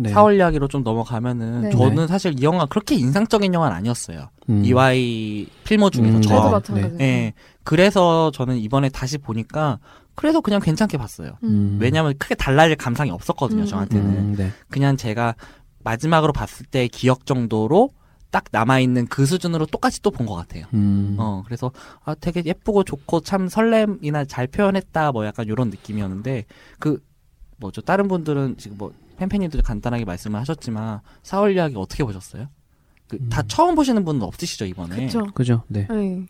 [0.00, 0.10] 네.
[0.10, 1.70] 사월 이야기로 좀 넘어가면은 네.
[1.70, 2.06] 저는 네.
[2.06, 4.28] 사실 이 영화 그렇게 인상적인 영화는 아니었어요.
[4.48, 4.64] 음.
[4.64, 6.60] 이와이 필모 중에서 음, 저.
[6.60, 6.96] 저도 네.
[7.00, 7.32] 예.
[7.64, 9.78] 그래서 저는 이번에 다시 보니까
[10.14, 11.32] 그래서 그냥 괜찮게 봤어요.
[11.42, 11.78] 음.
[11.80, 14.06] 왜냐면 크게 달라질 감상이 없었거든요, 음, 저한테는.
[14.10, 14.50] 음, 네.
[14.70, 15.34] 그냥 제가
[15.84, 17.90] 마지막으로 봤을 때 기억 정도로
[18.30, 20.66] 딱 남아있는 그 수준으로 똑같이 또 본 것 같아요.
[20.74, 21.16] 음.
[21.18, 21.70] 어, 그래서,
[22.04, 26.44] 아, 되게 예쁘고 좋고 참 설렘이나 잘 표현했다, 뭐 약간 이런 느낌이었는데,
[26.78, 26.98] 그,
[27.56, 32.46] 뭐죠, 다른 분들은 지금 뭐, 팬팬님도 간단하게 말씀을 하셨지만, 사월 이야기 어떻게 보셨어요?
[33.08, 33.44] 그, 다 음.
[33.48, 35.06] 처음 보시는 분은 없으시죠, 이번에?
[35.06, 35.26] 그쵸.
[35.34, 35.62] 그죠.
[35.68, 35.86] 네.
[35.90, 36.26] 네.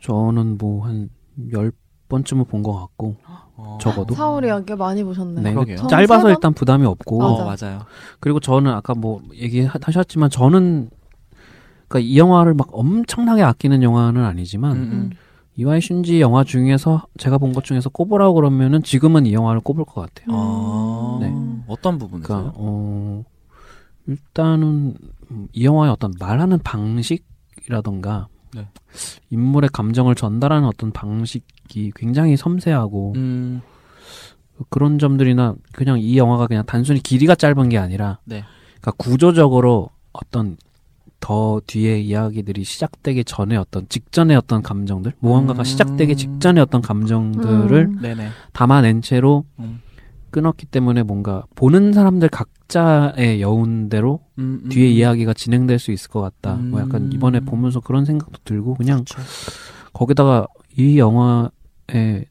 [0.00, 1.10] 저는 뭐 한
[1.52, 1.70] 열
[2.08, 3.16] 번쯤은 본 것 같고
[3.54, 3.78] 어.
[3.80, 4.14] 적어도.
[4.14, 5.40] 사월 이야기 많이 보셨네.
[5.40, 5.52] 네.
[5.52, 5.86] 그러게요.
[5.88, 6.30] 짧아서 번?
[6.32, 7.66] 일단 부담이 없고 어, 맞아.
[7.66, 7.82] 맞아요.
[8.18, 10.90] 그리고 저는 아까 뭐 얘기하셨지만 저는
[11.86, 15.10] 그러니까 이 영화를 막 엄청나게 아끼는 영화는 아니지만 음, 음.
[15.58, 19.94] 이와이 슌지 영화 중에서 제가 본 것 중에서 꼽으라고 그러면은 지금은 이 영화를 꼽을 것
[20.02, 20.26] 같아요.
[20.30, 21.34] 아, 네.
[21.66, 22.26] 어떤 부분에서요?
[22.26, 23.24] 그러니까 어
[24.06, 24.94] 일단은
[25.32, 28.68] 음, 이 영화의 어떤 말하는 방식이라던가 네.
[29.30, 33.60] 인물의 감정을 전달하는 어떤 방식이 굉장히 섬세하고 음,
[34.70, 38.44] 그런 점들이나 그냥 이 영화가 그냥 단순히 길이가 짧은 게 아니라 네.
[38.80, 40.56] 그러니까 구조적으로 어떤
[41.20, 45.64] 더 뒤에 이야기들이 시작되기 전에 어떤 직전의 어떤 감정들 무언가가 음.
[45.64, 48.30] 시작되기 직전의 어떤 감정들을 음.
[48.52, 49.80] 담아낸 채로 음.
[50.30, 54.68] 끊었기 때문에 뭔가 보는 사람들 각자의 여운대로 음, 음.
[54.68, 56.54] 뒤에 이야기가 진행될 수 있을 것 같다.
[56.54, 56.70] 음.
[56.70, 59.20] 뭐 약간 이번에 보면서 그런 생각도 들고 그냥 그쵸.
[59.92, 62.26] 거기다가 이 영화의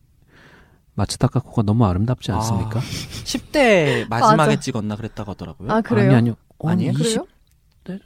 [0.94, 2.80] 마츠다카코가 너무 아름답지 않습니까?
[3.26, 4.60] 10대 마지막에.
[4.60, 5.72] 찍었나 그랬다고 하더라고요.
[5.72, 6.08] 아 그래요?
[6.08, 6.34] 아니 아니요.
[6.60, 6.94] 어, 아니에요?
[6.94, 7.28] 20대 그래요?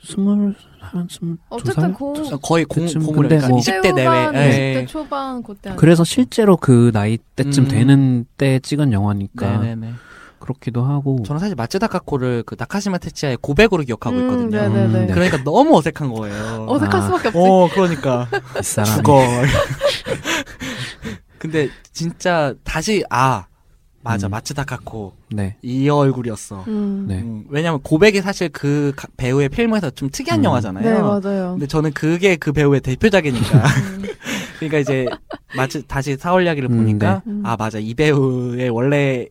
[0.03, 1.93] 스물 한 스물 두 어쨌든 살.
[1.93, 4.29] 고 어, 거의 공, 공을 근데 뭐- 20대 내외.
[4.33, 4.85] 예.
[4.85, 5.73] 20대 초반 그때?
[5.75, 7.67] 그래서 실제로 그 나이 때쯤 음.
[7.67, 9.93] 되는 때 찍은 영화니까 네네네.
[10.39, 11.21] 그렇기도 하고.
[11.23, 14.49] 저는 사실 마츠다 카코를 그 나카시마 테치아의 고백으로 기억하고 음, 있거든요.
[14.61, 14.99] 네네네.
[14.99, 15.13] 음, 네.
[15.13, 16.65] 그러니까 너무 어색한 거예요.
[16.67, 17.01] 어색할 아.
[17.01, 17.37] 수밖에 없지.
[17.39, 18.27] 어, 그러니까.
[18.95, 19.21] 죽어.
[21.37, 23.45] 근데 진짜 다시 아
[24.03, 24.31] 맞아 음.
[24.31, 25.55] 마츠다 카코 네.
[25.61, 26.63] 이 얼굴이었어.
[26.67, 27.05] 음.
[27.07, 27.19] 네.
[27.21, 30.43] 음, 왜냐면 고백이 사실 그 가- 배우의 필모에서 좀 특이한 음.
[30.45, 30.83] 영화잖아요.
[30.83, 31.51] 네 맞아요.
[31.51, 33.57] 근데 저는 그게 그 배우의 대표작이니까.
[33.59, 34.03] 음.
[34.59, 35.05] 그러니까 이제
[35.55, 37.31] 마치 다시 사월 이야기를 음, 보니까 네.
[37.31, 37.41] 음.
[37.45, 39.27] 아 맞아 이 배우의 원래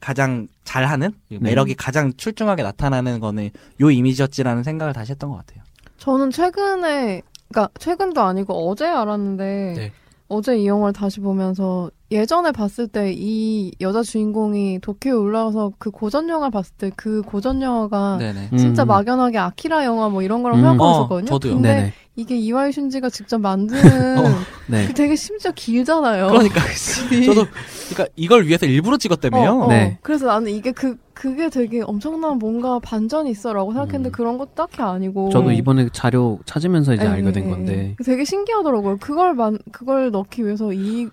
[0.00, 1.38] 가장 잘하는 네.
[1.40, 3.50] 매력이 가장 출중하게 나타나는 거는
[3.80, 5.62] 요 이미지였지라는 생각을 다시 했던 것 같아요.
[5.98, 9.92] 저는 최근에 그러니까 최근도 아니고 어제 알았는데 네.
[10.28, 16.28] 어제 이 영화를 다시 보면서 예전에 봤을 때 이 여자 주인공이 도쿄에 올라와서 그 고전
[16.28, 18.50] 영화를 봤을 때 그 고전 영화가 네네.
[18.56, 18.88] 진짜 음.
[18.88, 20.62] 막연하게 아키라 영화 뭐 이런 거랑 음.
[20.62, 21.26] 생각하고 어, 있었거든요.
[21.26, 21.54] 저도요.
[21.54, 21.92] 근데 네네.
[22.16, 23.82] 이게 이와이 슌지가 직접 만드는
[24.18, 24.22] 어,
[24.68, 24.86] 네.
[24.86, 26.28] 그 되게 심지어 길잖아요.
[26.28, 27.24] 그러니까 그치?
[27.26, 27.46] 저도
[27.90, 29.50] 그러니까 이걸 위해서 일부러 찍었다며요.
[29.50, 29.68] 어, 어.
[29.68, 29.98] 네.
[30.02, 34.12] 그래서 나는 이게 그 그게 되게 엄청난 뭔가 반전이 있어라고 생각했는데 음.
[34.12, 35.30] 그런 것도 딱히 아니고.
[35.30, 37.96] 저도 이번에 자료 찾으면서 이제 예, 알게 된 예, 건데.
[38.00, 38.04] 예.
[38.04, 38.98] 되게 신기하더라고요.
[38.98, 41.08] 그걸 만 그걸 넣기 위해서 이,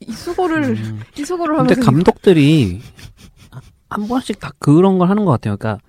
[0.00, 1.00] 이 수고를 음.
[1.18, 2.80] 이 수고를 하면서 근데 감독들이
[3.88, 5.56] 한 번씩 다 그런 걸 하는 것 같아요.
[5.56, 5.82] 그러니까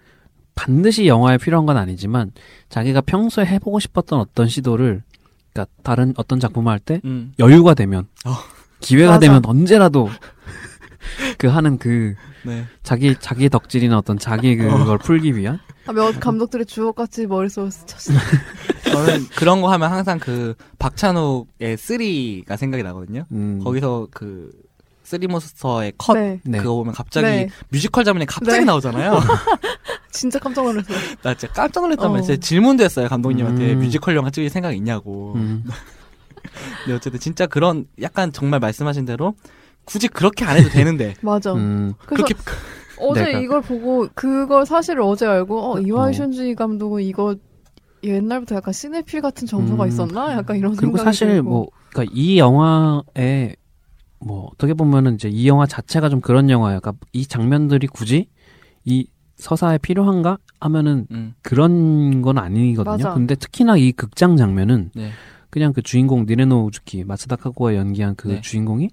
[0.53, 2.31] 반드시 영화에 필요한 건 아니지만
[2.69, 5.03] 자기가 평소에 해보고 싶었던 어떤 시도를
[5.51, 7.33] 그러니까 다른 어떤 작품을 할때 음.
[7.39, 8.35] 여유가 되면 어.
[8.79, 9.19] 기회가 맞아.
[9.19, 10.09] 되면 언제라도
[11.37, 12.65] 그 하는 그 네.
[12.83, 18.17] 자기 자기 덕질이나 어떤 자기 그걸 풀기 위한 아, 몇 감독들의 주옥같이 머릿속에 스쳤어요.
[18.91, 23.25] 저는 그런 거 하면 항상 그 박찬욱의 Three가 생각이 나거든요.
[23.31, 24.51] 음, 거기서 그
[25.03, 26.39] 쓰리모스터의 컷 네.
[26.43, 26.57] 네.
[26.57, 27.49] 그거 보면 갑자기 네.
[27.69, 28.65] 뮤지컬 장면이 갑자기 네.
[28.65, 29.19] 나오잖아요.
[30.11, 30.97] 진짜 깜짝 놀랐어요.
[31.21, 32.09] 나 진짜 깜짝 놀랐단 어.
[32.09, 32.27] 말이에요.
[32.27, 33.79] 제가 질문도 했어요 감독님한테 음.
[33.79, 35.33] 뮤지컬 영화 찍을 생각 있냐고.
[35.35, 35.63] 음,
[36.83, 39.35] 근데 어쨌든 진짜 그런 약간 정말 말씀하신 대로
[39.83, 41.53] 굳이 그렇게 안 해도 되는데 맞아.
[41.53, 42.33] 음, 그래서 그렇게
[42.99, 46.11] 어제 내가- 이걸 보고 그걸 사실을 어제 알고 어 이와이 어.
[46.11, 47.35] 슌지 감독은 이거
[48.03, 49.87] 옛날부터 약간 시네필 같은 정서가 음.
[49.89, 50.33] 있었나?
[50.33, 51.49] 약간 이런 그리고 생각이 사실 들고.
[51.49, 53.55] 뭐 그러니까 이 영화에
[54.19, 56.79] 뭐 어떻게 보면은 이제 이 영화 자체가 좀 그런 영화예요.
[56.81, 58.27] 그러니까 이 장면들이 굳이
[58.85, 59.07] 이
[59.37, 62.91] 서사에 필요한가 하면은 음, 그런 건 아니거든요.
[62.91, 63.13] 맞아.
[63.13, 65.09] 근데 특히나 이 극장 장면은 네.
[65.49, 68.41] 그냥 그 주인공 니레노 우즈키 마츠다 카코가 연기한 그 네.
[68.41, 68.89] 주인공이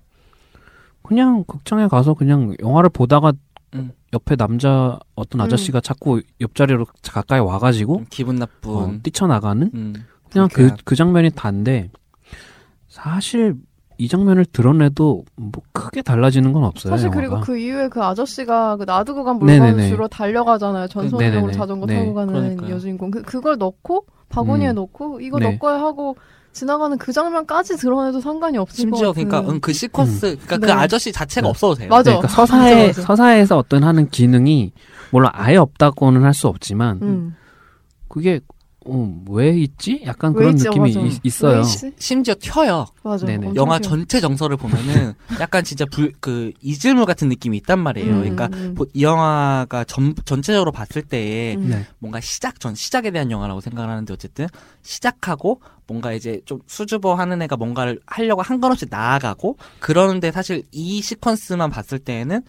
[1.02, 3.32] 그냥 극장에 가서 그냥 영화를 보다가
[3.74, 3.92] 음.
[4.12, 5.44] 옆에 남자 어떤 음.
[5.44, 9.94] 아저씨가 자꾸 옆자리로 가까이 와가지고 좀 기분 나쁜 어, 뛰쳐나가는 음,
[10.30, 10.78] 그냥 그, 불쾌한.
[10.84, 11.90] 그 장면이 다인데
[12.88, 13.56] 사실
[13.98, 16.90] 이 장면을 드러내도 뭐 크게 달라지는 건 없어요.
[16.90, 17.20] 사실 영화가.
[17.20, 19.88] 그리고 그 이후에 그 아저씨가 그 놔두고 간 물건 네네네.
[19.88, 20.88] 주로 달려가잖아요.
[20.88, 21.52] 전선적으로 네네네.
[21.52, 21.98] 자전거 네.
[21.98, 22.74] 타고 가는 그러니까요.
[22.74, 23.10] 여주인공.
[23.10, 24.74] 그, 그걸 넣고 바구니에 음.
[24.74, 25.52] 넣고 이거 네.
[25.52, 26.16] 넣고야 하고
[26.52, 29.12] 지나가는 그 장면까지 드러내도 상관이 없을 것 심지어.
[29.12, 30.72] 그러니까 응, 그 시퀀스 그러니까 그 네.
[30.72, 31.50] 아저씨 자체가 네.
[31.50, 31.88] 없어도 돼요.
[31.88, 32.10] 맞아.
[32.10, 33.02] 그러니까 서사에 맞아, 맞아.
[33.02, 34.72] 서사에서 어떤 하는 기능이
[35.10, 37.36] 물론 아예 없다고는 할 수 없지만 음.
[38.08, 38.40] 그게
[38.84, 40.02] 어, 왜 있지?
[40.06, 40.64] 약간 왜 그런 있지?
[40.68, 41.18] 느낌이 맞아.
[41.22, 41.62] 있, 어요?
[41.98, 42.86] 심지어 튀어요.
[43.02, 43.26] 맞아.
[43.26, 43.52] 네네.
[43.56, 43.78] 영화 귀여워.
[43.80, 48.14] 전체 정서를 보면은 약간 진짜 불, 그 이질물 같은 느낌이 있단 말이에요.
[48.14, 48.74] 음, 그러니까 음.
[48.74, 51.68] 보- 이 영화가 전, 전체적으로 봤을 때에 음.
[51.70, 51.86] 네.
[51.98, 54.46] 뭔가 시작 전 시작에 대한 영화라고 생각을 하는데 어쨌든
[54.82, 61.00] 시작하고 뭔가 이제 좀 수줍어 하는 애가 뭔가를 하려고 한 걸음씩 나아가고 그러는데 사실 이
[61.00, 62.42] 시퀀스만 봤을 때에는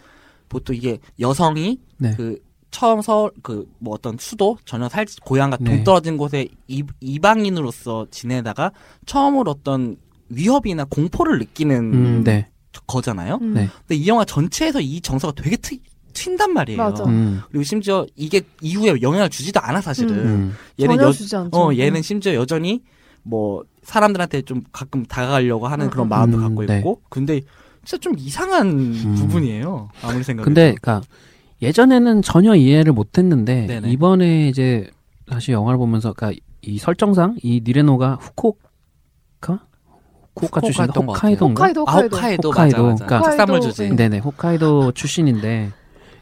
[0.48, 2.14] 보통 이게 여성이 네.
[2.16, 2.38] 그
[2.74, 5.70] 처음 서울 그 뭐 어떤 수도 전혀 살 고향과 네.
[5.70, 8.72] 동떨어진 곳에 이, 이방인으로서 지내다가
[9.06, 9.96] 처음으로 어떤
[10.28, 12.48] 위협이나 공포를 느끼는 음, 네.
[12.86, 13.38] 거잖아요.
[13.42, 13.54] 음.
[13.54, 13.68] 네.
[13.86, 15.76] 근데 이 영화 전체에서 이 정서가 되게 트,
[16.12, 16.78] 튄단 말이에요.
[16.82, 17.04] 맞아.
[17.04, 20.16] 음, 그리고 심지어 이게 이후에 영향을 주지도 않아 사실은.
[20.16, 20.54] 음.
[20.80, 21.56] 얘는 전혀 여, 주지 않죠.
[21.56, 22.82] 어 얘는 심지어 여전히
[23.22, 26.08] 뭐 사람들한테 좀 가끔 다가가려고 하는 음, 그런 음.
[26.08, 26.78] 마음도 음, 갖고 네.
[26.78, 27.40] 있고 근데
[27.84, 29.90] 진짜 좀 이상한 부분이에요.
[30.02, 30.44] 아무리 생각해도.
[30.44, 31.02] 근데 그니까
[31.62, 33.90] 예전에는 전혀 이해를 못했는데 네네.
[33.90, 34.88] 이번에 이제
[35.26, 39.60] 다시 영화를 보면서 그니까 이 설정상 이 니레노가 후쿠오카
[40.34, 41.48] 후쿠오카 출신 아, 호카이도.
[41.50, 42.50] 홋카이도, 홋카이도.
[42.52, 43.06] 맞아 맞아.
[43.06, 43.88] 그러니까 홋카이도, 주지.
[43.90, 43.96] 네.
[43.96, 45.70] 네네 홋카이도 출신인데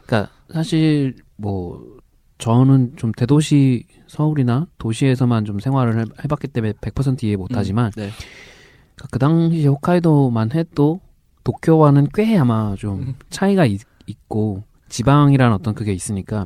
[0.05, 1.81] 그러니까 사실 뭐
[2.37, 8.09] 저는 좀 대도시 서울이나 도시에서만 좀 생활을 해- 해봤기 때문에 100% 이해 못하지만 음, 네.
[8.95, 10.99] 그그 당시 홋카이도만 해도
[11.43, 13.15] 도쿄와는 꽤 아마 좀 음.
[13.29, 13.81] 차이가 있,
[14.27, 16.45] 고 지방이라는 어떤 그게 있으니까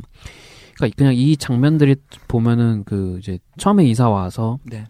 [0.75, 1.97] 그러니까 그냥 이 장면들이
[2.29, 4.85] 보면은 그 이제 처음에 이사 와서 네.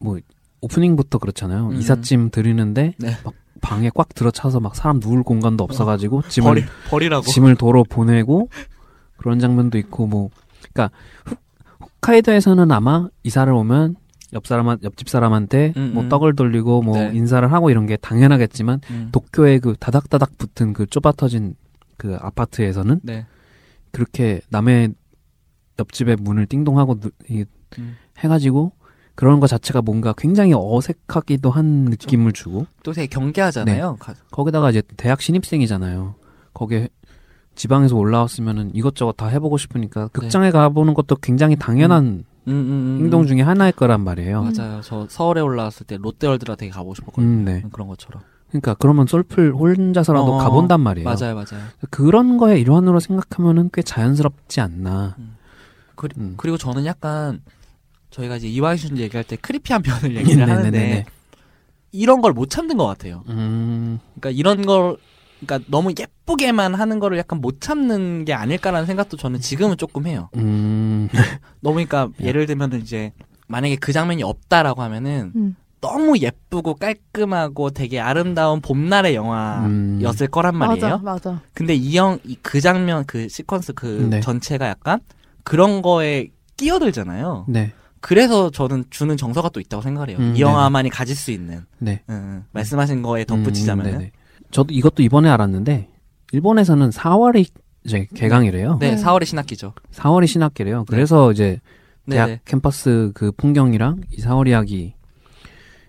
[0.00, 0.18] 뭐
[0.60, 1.76] 오프닝부터 그렇잖아요 음.
[1.76, 3.10] 이삿짐 드리는데 네.
[3.24, 7.22] 막 방에 꽉 들어차서 막 사람 누울 공간도 없어가지고 짐을 버리 버리라고.
[7.26, 8.48] 짐을 도로 보내고
[9.16, 10.30] 그런 장면도 있고 뭐
[10.72, 10.90] 그러니까
[11.24, 11.36] 후-
[11.80, 13.94] 홋카이도에서는 아마 이사를 오면
[14.32, 16.08] 옆 사람 옆집 사람한테 음, 뭐 음.
[16.08, 17.10] 떡을 돌리고 뭐 네.
[17.14, 19.08] 인사를 하고 이런 게 당연하겠지만 음.
[19.12, 21.54] 도쿄의 그 다닥다닥 붙은 그 좁아터진
[21.98, 23.26] 그 아파트에서는 네.
[23.92, 24.94] 그렇게 남의
[25.78, 27.44] 옆집의 문을 띵동하고 누- 이-
[27.78, 27.96] 음.
[28.18, 28.72] 해가지고
[29.14, 33.96] 그런 거 자체가 뭔가 굉장히 어색하기도 한 느낌을 주고 또 되게 경계하잖아요.
[33.98, 36.14] 가- 거기다가 이제 대학 신입생이잖아요.
[36.54, 36.88] 거기에
[37.56, 43.22] 지방에서 올라왔으면은 이것저것 다 해보고 싶으니까 극장에 가보는 것도 굉장히 당연한 음, 음, 음, 행동
[43.22, 43.26] 음.
[43.26, 44.40] 중에 하나일 거란 말이에요.
[44.42, 44.52] 음.
[44.56, 44.80] 맞아요.
[44.82, 47.28] 저 서울에 올라왔을 때 롯데월드라 되게 가보고 싶었거든요.
[47.28, 47.62] 음, 네.
[47.72, 48.22] 그런 것처럼.
[48.48, 51.04] 그러니까 그러면 솔플 혼자서라도 어, 가본단 말이에요.
[51.08, 51.62] 맞아요, 맞아요.
[51.90, 55.16] 그런 거에 일환으로 생각하면은 꽤 자연스럽지 않나.
[55.94, 56.34] 그리, 음.
[56.36, 57.40] 그리고 저는 약간
[58.10, 61.04] 저희가 이제 이완준 얘기할 때 크리피한 변을 얘기를 하는데 네네네네.
[61.92, 63.22] 이런 걸 못 참는 것 같아요.
[63.28, 64.96] 음, 그러니까 이런 걸
[65.40, 70.30] 그러니까 너무 예쁘게만 하는 거를 약간 못 참는 게 아닐까라는 생각도 저는 지금은 조금 해요.
[70.36, 71.08] 음,
[71.60, 73.12] 너무 그러니까 예를 들면 이제
[73.46, 75.56] 만약에 그 장면이 없다라고 하면은 음.
[75.80, 80.98] 너무 예쁘고 깔끔하고 되게 아름다운 봄날의 영화였을 거란 말이에요.
[80.98, 81.42] 맞아, 맞아.
[81.54, 84.20] 근데 이영 그 장면 그 시퀀스 그 네.
[84.20, 85.00] 전체가 약간
[85.44, 87.46] 그런 거에 끼어들잖아요.
[87.48, 90.18] 네, 그래서 저는 주는 정서가 또 있다고 생각해요.
[90.18, 92.02] 음, 이 영화만이 가질 수 있는 네.
[92.10, 92.44] 응, 응.
[92.52, 94.12] 말씀하신 거에 덧붙이자면은 음, 네네.
[94.50, 95.88] 저도 이것도 이번에 알았는데
[96.32, 97.46] 일본에서는 4월이
[97.84, 98.78] 이제 개강이래요.
[98.80, 99.02] 네, 네.
[99.02, 99.74] 4월에 신학기죠.
[99.92, 100.84] 4월이 신학기래요.
[100.88, 101.60] 그래서 이제
[102.04, 102.40] 네, 대학 네.
[102.44, 104.94] 캠퍼스 그 풍경이랑 이 4월 이야기.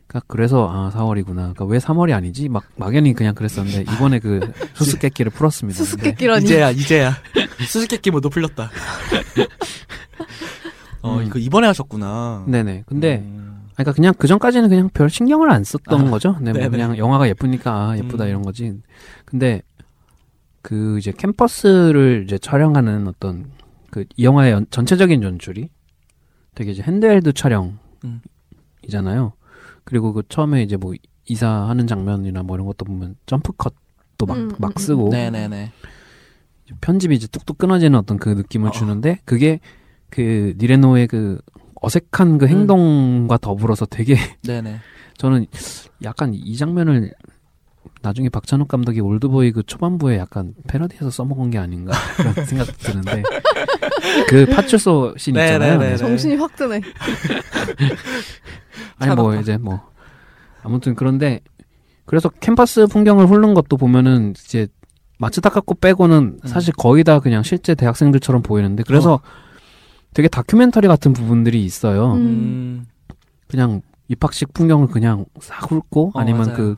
[0.09, 1.35] 가 그래서 아 4월이구나.
[1.53, 2.49] 그러니까 왜 3월이 아니지?
[2.49, 4.39] 막 막연히 그냥 그랬었는데 이번에 그
[4.73, 5.77] 수수께끼를 풀었습니다.
[5.77, 6.45] 수수께끼라니.
[6.45, 7.13] 이제야 이제야
[7.67, 8.71] 수수께끼 모두 풀렸다.
[11.03, 11.23] 어 음.
[11.25, 12.45] 이거 이번에 하셨구나.
[12.47, 12.83] 네네.
[12.87, 13.67] 근데 음.
[13.75, 16.35] 그러니까 그냥 그 전까지는 그냥 별 신경을 안 썼던 아, 거죠.
[16.41, 16.69] 네, 뭐.
[16.69, 18.29] 그냥 영화가 예쁘니까 아, 예쁘다 음.
[18.29, 18.73] 이런 거지.
[19.25, 19.61] 근데
[20.61, 23.51] 그 이제 캠퍼스를 이제 촬영하는 어떤
[23.91, 25.69] 그 이 영화의 연- 전체적인 연출이
[26.55, 27.33] 되게 이제 핸드헬드 음.
[28.81, 29.33] 촬영이잖아요.
[29.89, 30.93] 그리고 그 처음에 이제 뭐
[31.25, 35.71] 이사하는 장면이나 뭐 이런 것도 보면 점프 컷도 막, 음, 막 음, 쓰고 네네네.
[36.79, 38.71] 편집이 이제 뚝뚝 끊어지는 어떤 그 느낌을 어.
[38.71, 39.59] 주는데 그게
[40.11, 41.41] 그 니레노의 그
[41.81, 42.49] 어색한 그 음.
[42.49, 44.77] 행동과 더불어서 되게 네네.
[45.17, 45.47] 저는
[46.03, 47.11] 약간 이 장면을
[48.01, 53.23] 나중에 박찬욱 감독이 올드보이 그 초반부에 약간 패러디해서 써먹은 게 아닌가 그런 생각도 드는데
[54.29, 55.73] 그 파출소 씬 네, 있잖아요.
[55.73, 55.91] 네, 네, 네.
[55.91, 55.97] 네.
[55.97, 56.81] 정신이 확 드네.
[58.99, 59.35] 아니 뭐.
[59.35, 59.81] 이제 뭐
[60.63, 61.41] 아무튼 그런데
[62.05, 64.67] 그래서 캠퍼스 풍경을 훑는 것도 보면은 이제
[65.19, 66.47] 마츠다카코 빼고는 음.
[66.47, 69.19] 사실 거의 다 그냥 실제 대학생들처럼 보이는데 그래서
[70.13, 72.13] 되게 다큐멘터리 같은 부분들이 있어요.
[72.13, 72.17] 음.
[72.17, 72.85] 음.
[73.47, 76.55] 그냥 입학식 풍경을 그냥 싹 훑고 어, 아니면 맞아요.
[76.55, 76.75] 그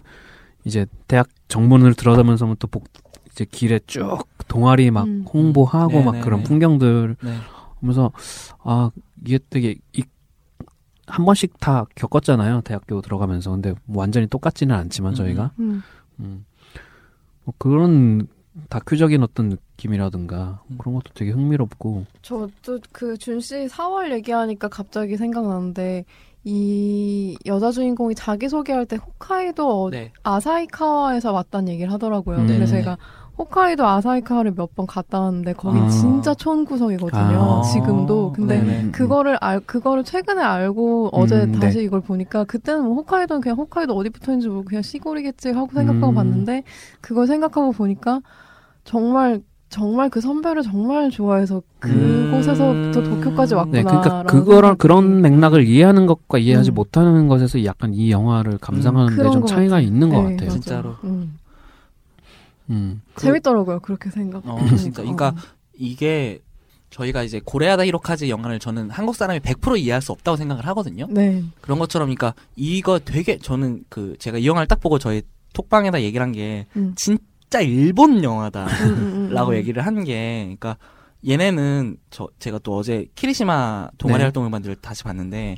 [0.65, 2.85] 이제 대학 정문을 들어서면서 또 복,
[3.31, 5.25] 이제 길에 쭉 동아리 막 음.
[5.31, 6.43] 홍보하고 네, 막 네, 그런 네.
[6.43, 7.37] 풍경들 네.
[7.79, 8.11] 보면서
[8.63, 8.91] 아
[9.25, 10.03] 이게 되게 이,
[11.07, 15.81] 한 번씩 다 겪었잖아요 대학교 들어가면서 근데 뭐 완전히 똑같지는 않지만 음, 저희가 음.
[16.19, 16.45] 음.
[17.43, 18.27] 뭐 그런
[18.71, 20.77] 다큐적인 어떤 느낌이라든가 음.
[20.79, 26.05] 그런 것도 되게 흥미롭고 저도 그 준 씨 4월 얘기하니까 갑자기 생각나는데
[26.45, 30.11] 이 여자 주인공이 자기 소개할 때 홋카이도 어- 네.
[30.23, 32.37] 아사히카와에서 왔다는 얘기를 하더라고요.
[32.37, 32.47] 음.
[32.47, 32.83] 그래서 네네.
[32.83, 32.97] 제가
[33.37, 35.89] 홋카이도 아사히카와를 몇 번 갔다 왔는데 거긴 아.
[35.89, 37.59] 진짜 촌구석이거든요.
[37.59, 37.61] 아.
[37.63, 38.31] 지금도.
[38.33, 38.91] 근데 네네.
[38.91, 41.83] 그거를 알 그거를 최근에 알고 어제 음, 다시 네.
[41.83, 46.09] 이걸 보니까 그때는 뭐 홋카이도는 그냥 홋카이도 어디 붙어 있는지 모르고 그냥 시골이겠지 하고 생각하고
[46.09, 46.15] 음.
[46.15, 46.63] 봤는데
[47.01, 48.21] 그걸 생각하고 보니까
[48.83, 53.03] 정말 정말 그 선배를 정말 좋아해서 그곳에서부터 음.
[53.21, 53.77] 도쿄까지 왔구나.
[53.77, 56.73] 네 그러니까 그거랑 그런 맥락을 이해하는 것과 이해하지 음.
[56.73, 59.87] 못하는 것에서 약간 이 영화를 감상하는 데 그런 좀것 차이가 같아요.
[59.87, 60.49] 있는 것 네, 같아요.
[60.51, 60.95] 진짜로.
[61.05, 61.37] 음.
[62.69, 63.01] 음.
[63.13, 63.79] 그- 재밌더라고요.
[63.79, 64.45] 그렇게 생각.
[64.45, 65.01] 어, 진짜.
[65.01, 65.35] 그러니까
[65.77, 66.39] 이게
[66.89, 71.07] 저희가 이제 고레아다 히로카즈 영화를 저는 한국 사람이 100% 이해할 수 없다고 생각을 하거든요.
[71.09, 71.43] 네.
[71.61, 75.21] 그런 것처럼 그러니까 이거 되게 저는 그 제가 이 영화를 딱 보고 저희
[75.53, 76.93] 톡방에다 얘기를 한게 음.
[77.51, 79.53] 진짜 일본 영화다라고 음, 음, 음, 음.
[79.55, 80.77] 얘기를 한 게 그러니까
[81.27, 84.23] 얘네는 저 제가 또 어제 키리시마 동아리 네.
[84.23, 85.57] 활동 음반들을 다시 봤는데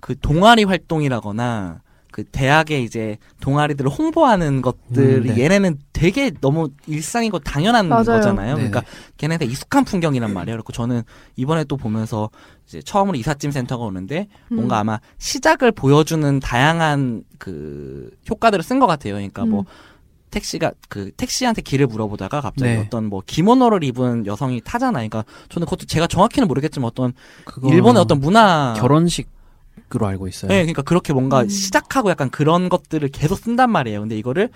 [0.00, 5.42] 그 동아리 활동이라거나 그 대학의 이제 동아리들을 홍보하는 것들이 음, 네.
[5.44, 8.04] 얘네는 되게 너무 일상이고 당연한 맞아요.
[8.04, 8.56] 거잖아요.
[8.56, 8.70] 네네.
[8.70, 10.56] 그러니까 걔네한테 익숙한 풍경이란 말이에요.
[10.56, 11.02] 그리고 저는
[11.36, 12.30] 이번에 또 보면서
[12.66, 14.80] 이제 처음으로 이삿짐 센터가 오는데 뭔가 음.
[14.80, 19.12] 아마 시작을 보여주는 다양한 그 효과들을 쓴 것 같아요.
[19.14, 19.64] 그러니까 뭐 음.
[20.30, 22.78] 택시가 그 택시한테 길을 물어보다가 갑자기 네.
[22.78, 25.08] 어떤 뭐 기모노를 입은 여성이 타잖아요.
[25.08, 27.12] 그러니까 저는 그것도 제가 정확히는 모르겠지만 어떤
[27.64, 29.28] 일본의 어떤 문화 결혼식
[29.94, 30.48] 으로 알고 있어요.
[30.48, 31.48] 네, 그러니까 그렇게 뭔가 음.
[31.48, 34.00] 시작하고 약간 그런 것들을 계속 쓴단 말이에요.
[34.00, 34.48] 근데 이거를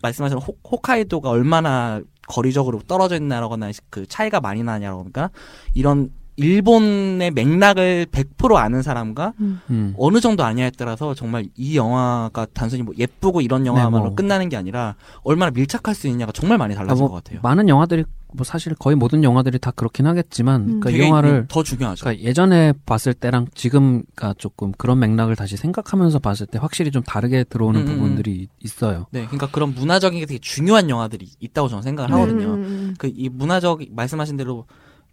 [0.00, 5.30] 말씀하신 호, 홋카이도가 얼마나 거리적으로 떨어져 있나라거나 그 차이가 많이 나냐라고 그러니까
[5.74, 9.60] 이런 일본의 맥락을 100% 아는 사람과 음.
[9.70, 9.94] 음.
[9.98, 14.14] 어느 정도 아냐에 따라서 정말 이 영화가 단순히 뭐 예쁘고 이런 영화만으로 뭐.
[14.14, 17.40] 끝나는 게 아니라 얼마나 밀착할 수 있냐가 정말 많이 달라진 아, 뭐 것 같아요.
[17.42, 20.80] 많은 영화들이 뭐 사실 거의 모든 영화들이 다 그렇긴 하겠지만 음.
[20.80, 22.04] 그러니까 이 영화를 더 중요하죠.
[22.04, 27.44] 그러니까 예전에 봤을 때랑 지금가 조금 그런 맥락을 다시 생각하면서 봤을 때 확실히 좀 다르게
[27.44, 29.06] 들어오는 음, 음, 부분들이 있어요.
[29.10, 32.46] 네, 그러니까 그런 문화적인 게 되게 중요한 영화들이 있다고 저는 생각을 하거든요.
[32.48, 32.94] 음, 음, 음.
[32.98, 34.66] 그이 문화적 말씀하신 대로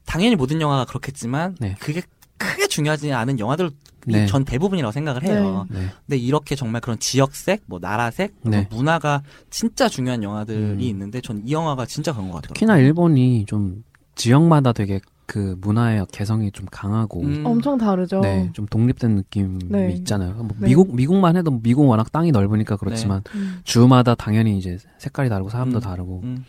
[0.05, 1.75] 당연히 모든 영화가 그렇겠지만 네.
[1.79, 2.01] 그게
[2.37, 3.69] 크게 중요하지 않은 영화들이
[4.05, 4.25] 네.
[4.25, 5.65] 전 대부분이라고 생각을 해요.
[5.69, 5.87] 네.
[6.05, 8.65] 근데 이렇게 정말 그런 지역색, 뭐 나라색, 네.
[8.65, 10.79] 그런 문화가 진짜 중요한 영화들이 음.
[10.81, 12.53] 있는데 전 이 영화가 진짜 그런 것 같아요.
[12.53, 13.83] 특히나 일본이 좀
[14.15, 17.45] 지역마다 되게 그 문화의 개성이 좀 강하고 음.
[17.45, 18.19] 엄청 다르죠.
[18.19, 19.91] 네, 좀 독립된 느낌이 네.
[19.93, 20.33] 있잖아요.
[20.33, 20.67] 뭐 네.
[20.67, 23.61] 미국 미국만 해도 미국 워낙 땅이 넓으니까 그렇지만 음.
[23.63, 25.81] 주마다 당연히 이제 색깔이 다르고 사람도 음.
[25.81, 26.45] 다르고 음.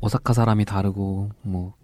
[0.00, 1.74] 오사카 사람이 다르고 뭐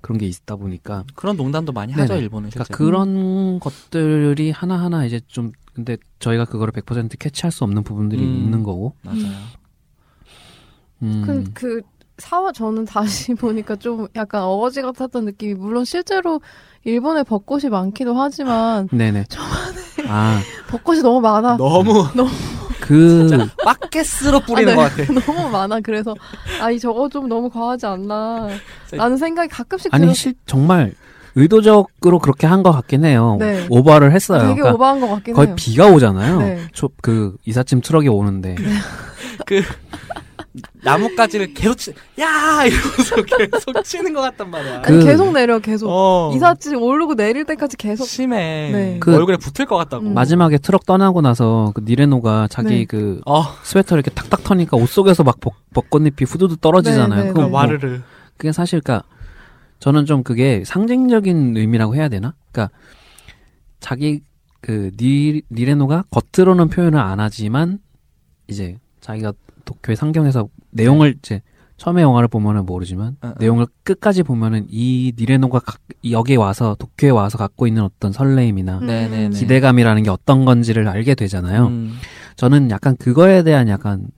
[0.00, 2.22] 그런 게 있다 보니까 그런 농담도 많이 하죠 네네.
[2.22, 2.76] 일본은 그러니까.
[2.76, 8.26] 그런 것들이 하나하나 이제 좀 근데 저희가 그거를 100% 캐치할 수 없는 부분들이 음.
[8.26, 8.94] 있는 거고.
[9.02, 9.46] 맞아요.
[11.02, 11.22] 음.
[11.24, 11.80] 그, 그,
[12.18, 16.40] 사와 저는 다시 보니까 좀 약간 어거지 같았던 느낌이, 물론 실제로
[16.84, 19.24] 일본에 벚꽃이 많기도 하지만, 네네.
[20.06, 21.56] 아, 벚꽃이 너무 많아.
[21.56, 21.92] 너무
[22.80, 23.28] 그,
[23.64, 25.06] bucket으로 뿌리는 아, 것 네.
[25.06, 25.20] 같아.
[25.32, 25.80] 너무 많아.
[25.80, 26.14] 그래서,
[26.60, 28.48] 아, 이 저거 좀 너무 과하지 않나.
[28.92, 30.14] 라는 생각이 가끔씩 아니, 들어.
[30.14, 30.92] 실, 정말,
[31.36, 33.36] 의도적으로 그렇게 한 것 같긴 해요.
[33.38, 33.66] 네.
[33.70, 34.40] 오버를 했어요.
[34.40, 35.56] 되게 그러니까 오버한 것 같긴 거의 해요.
[35.56, 36.38] 비가 오잖아요.
[36.40, 36.58] 네.
[36.72, 38.56] 초, 그, 이삿짐 트럭이 오는데.
[39.46, 39.62] 그
[40.82, 44.82] 나뭇가지를 계속 치, 야 이러면서 계속 치는 것 같단 말이야.
[44.82, 45.88] 그- 아니, 계속 내려, 계속.
[45.88, 46.32] 어.
[46.34, 48.04] 이삿짐 오르고 내릴 때까지 계속.
[48.06, 48.70] 심해.
[48.72, 48.96] 네.
[49.00, 50.06] 그- 얼굴에 붙을 것 같다고.
[50.06, 50.14] 음.
[50.14, 52.84] 마지막에 트럭 떠나고 나서 그 니레노가 자기 네.
[52.84, 57.20] 그 어, 스웨터 이렇게 탁탁 터니까 옷 속에서 막 벚, 벚꽃잎이 후두두 떨어지잖아요.
[57.20, 57.48] 네, 네, 그거 네.
[57.48, 58.00] 뭐- 와르르.
[58.36, 59.04] 그게 사실 그니까
[59.78, 62.34] 저는 좀 그게 상징적인 의미라고 해야 되나?
[62.50, 62.70] 그니까
[63.78, 64.22] 자기
[64.60, 67.78] 그 니, 니레노가 겉으로는 표현을 안 하지만
[68.48, 69.32] 이제 자기가
[69.70, 71.42] 도쿄의 상경에서 내용을 이제
[71.76, 73.34] 처음에 영화를 보면은 모르지만 어, 어.
[73.38, 79.30] 내용을 끝까지 보면은 이 니레노가 각- 여기에 와서 도쿄에 와서 갖고 있는 어떤 설레임이나 음.
[79.30, 81.68] 기대감이라는 게 어떤 건지를 알게 되잖아요.
[81.68, 81.94] 음,
[82.36, 84.08] 저는 약간 그거에 대한 약간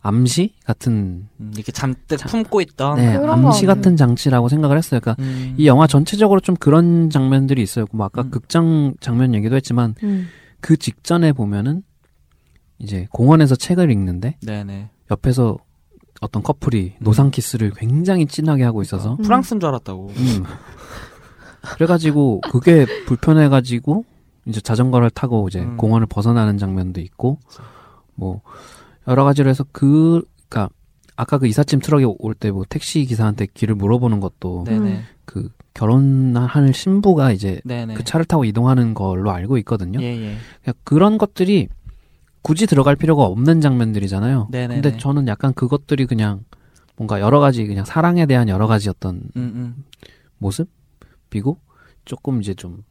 [0.00, 2.96] 암시 같은 음, 이렇게 잔뜩 자- 품고 있던.
[2.96, 4.98] 네, 암시 거 같은 장치라고 생각을 했어요.
[5.00, 7.84] 그러니까 음, 이 영화 전체적으로 좀 그런 장면들이 있어요.
[7.92, 8.30] 뭐 아까 음.
[8.30, 10.26] 극장 장면 얘기도 했지만 음.
[10.60, 11.82] 그 직전에 보면은
[12.80, 14.90] 이제 공원에서 책을 읽는데 네네.
[15.12, 15.58] 옆에서
[16.20, 19.22] 어떤 커플이 노상 키스를 굉장히 진하게 하고 있어서 음.
[19.22, 20.08] 프랑스인 줄 알았다고.
[20.08, 20.44] 음.
[21.76, 24.04] 그래가지고 그게 불편해가지고
[24.46, 25.76] 이제 자전거를 타고 이제 음.
[25.76, 27.38] 공원을 벗어나는 장면도 있고
[28.14, 28.40] 뭐
[29.06, 30.68] 여러 가지로 해서 그 그니까
[31.16, 35.02] 아까 그 이삿짐 트럭에 올때 뭐 택시 기사한테 길을 물어보는 것도 네네.
[35.24, 37.94] 그 결혼할 신부가 이제 네네.
[37.94, 40.00] 그 차를 타고 이동하는 걸로 알고 있거든요.
[40.02, 40.36] 예, 예.
[40.62, 41.68] 그냥 그런 것들이
[42.42, 44.48] 굳이 들어갈 필요가 없는 장면들이잖아요.
[44.50, 44.80] 네네네.
[44.82, 46.44] 근데 저는 약간 그것들이 그냥
[46.96, 49.84] 뭔가 여러 가지 그냥 사랑에 대한 여러 가지 어떤 음, 음.
[50.38, 51.58] 모습이고
[52.04, 52.82] 조금 이제 좀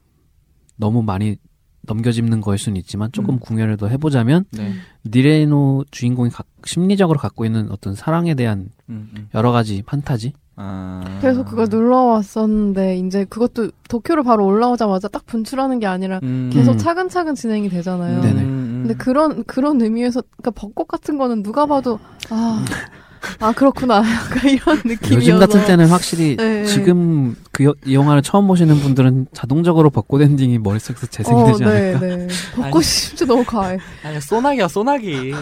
[0.77, 1.35] 너무 많이
[1.83, 3.39] 넘겨짚는 거일 수는 있지만 조금 음.
[3.39, 4.73] 궁여를 더 해보자면 네.
[5.05, 9.29] 니레노 주인공이 각- 심리적으로 갖고 있는 어떤 사랑에 대한 음, 음.
[9.33, 11.01] 여러 가지 판타지 아.
[11.21, 16.49] 그래서 그걸 눌러 왔었는데 이제 그것도 도쿄를 바로 올라오자마자 딱 분출하는 게 아니라 음.
[16.53, 16.77] 계속 음.
[16.77, 18.21] 차근차근 진행이 되잖아요.
[18.21, 18.41] 네네.
[18.41, 22.65] 음, 근데 그런 그런 의미에서 그러니까 벚꽃 같은 거는 누가 봐도 아,
[23.39, 26.65] 아 그렇구나 약간 이런 느낌이어서 요즘 같은 때는 확실히 네.
[26.65, 31.99] 지금 그 여- 이 영화를 처음 보시는 분들은 자동적으로 벚꽃 엔딩이 머릿속에서 재생되지 어, 않을까
[31.99, 32.27] 네, 네.
[32.55, 33.77] 벚꽃이 진짜 너무 과해.
[34.03, 35.33] 아니 소나기야 소나기.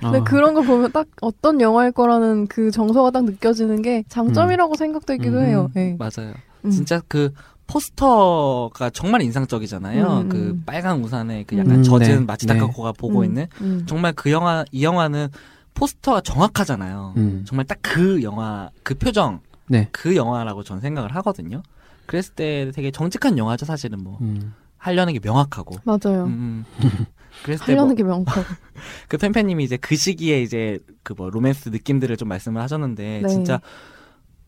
[0.00, 0.24] 근데 어.
[0.24, 5.44] 그런 걸 보면 딱 어떤 영화일 거라는 그 정서가 딱 느껴지는 게 장점이라고 생각되기도 음.
[5.44, 5.70] 해요.
[5.74, 5.96] 네.
[5.98, 6.34] 맞아요.
[6.64, 6.70] 음.
[6.70, 7.32] 진짜 그
[7.66, 10.18] 포스터가 정말 인상적이잖아요.
[10.20, 10.62] 음, 그 음.
[10.66, 13.84] 빨간 우산에 그 약간 음, 젖은 네, 마치다카코가 보고 음, 있는 음.
[13.86, 15.28] 정말 그 영화 이 영화는
[15.74, 17.14] 포스터가 정확하잖아요.
[17.16, 17.44] 음.
[17.46, 19.88] 정말 딱 그 영화 그 표정 네.
[19.90, 21.62] 그 영화라고 전 생각을 하거든요.
[22.06, 24.54] 그랬을 때 되게 정직한 영화죠 사실은 뭐 음.
[24.76, 25.76] 하려는 게 명확하고.
[25.84, 26.26] 맞아요.
[27.44, 28.46] 그랬을 하려는 때그 게 명확하고.
[29.20, 33.28] 팬팬님이 이제 그 시기에 이제 그 뭐 로맨스 느낌들을 좀 말씀을 하셨는데 네.
[33.28, 33.60] 진짜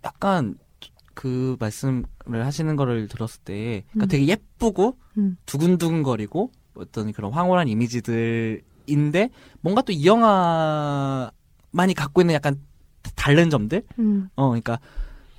[0.04, 0.56] 약간
[1.14, 4.08] 그 말씀을 하시는 거를 들었을 때 그러니까 음.
[4.08, 5.36] 되게 예쁘고 음.
[5.46, 9.30] 두근두근거리고 어떤 그런 황홀한 이미지들인데
[9.60, 12.56] 뭔가 또 이 영화만이 갖고 있는 약간
[13.16, 14.28] 다른 점들 음.
[14.36, 14.78] 어 그러니까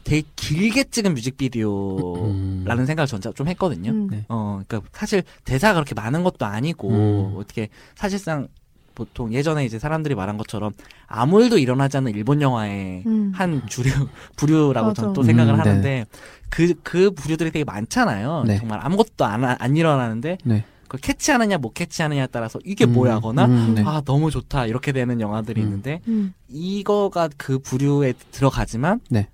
[0.09, 2.85] 되게 길게 찍은 뮤직비디오라는 음.
[2.87, 3.91] 생각을 전좀 했거든요.
[3.91, 4.07] 음.
[4.09, 4.25] 네.
[4.27, 7.33] 어, 그러니까 사실 대사가 그렇게 많은 것도 아니고 음.
[7.37, 8.47] 어떻게 사실상
[8.95, 10.71] 보통 예전에 이제 사람들이 말한 것처럼
[11.05, 13.31] 아무 일도 일어나지 않는 일본 영화의 음.
[13.35, 13.91] 한 주류
[14.35, 15.01] 부류라고 맞아.
[15.01, 15.61] 저는 또 생각을 음, 네.
[15.69, 16.05] 하는데
[16.49, 18.45] 그그 부류들이 되게 많잖아요.
[18.47, 18.57] 네.
[18.57, 20.65] 정말 아무것도 안, 하- 안 일어나는데 네.
[20.83, 23.83] 그걸 캐치하느냐 못 캐치하느냐에 따라서 이게 음, 뭐야거나 음, 네.
[23.85, 25.65] 아 너무 좋다 이렇게 되는 영화들이 음.
[25.67, 26.33] 있는데 음.
[26.49, 29.29] 이거가 그 부류에 들어가지만 네.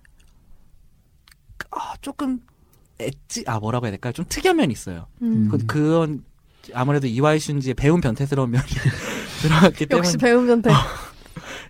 [1.75, 2.39] 아, 조금
[3.00, 4.13] 엣지 아 뭐라고 해야 될까요?
[4.13, 5.08] 좀 특이한 면이 있어요.
[5.22, 5.48] 음.
[5.51, 6.24] 그, 그건
[6.74, 8.63] 아무래도 이와이 슌지의 배운 변태스러운 면이
[9.41, 10.69] 들어갔기 때문에 역시 배우면돼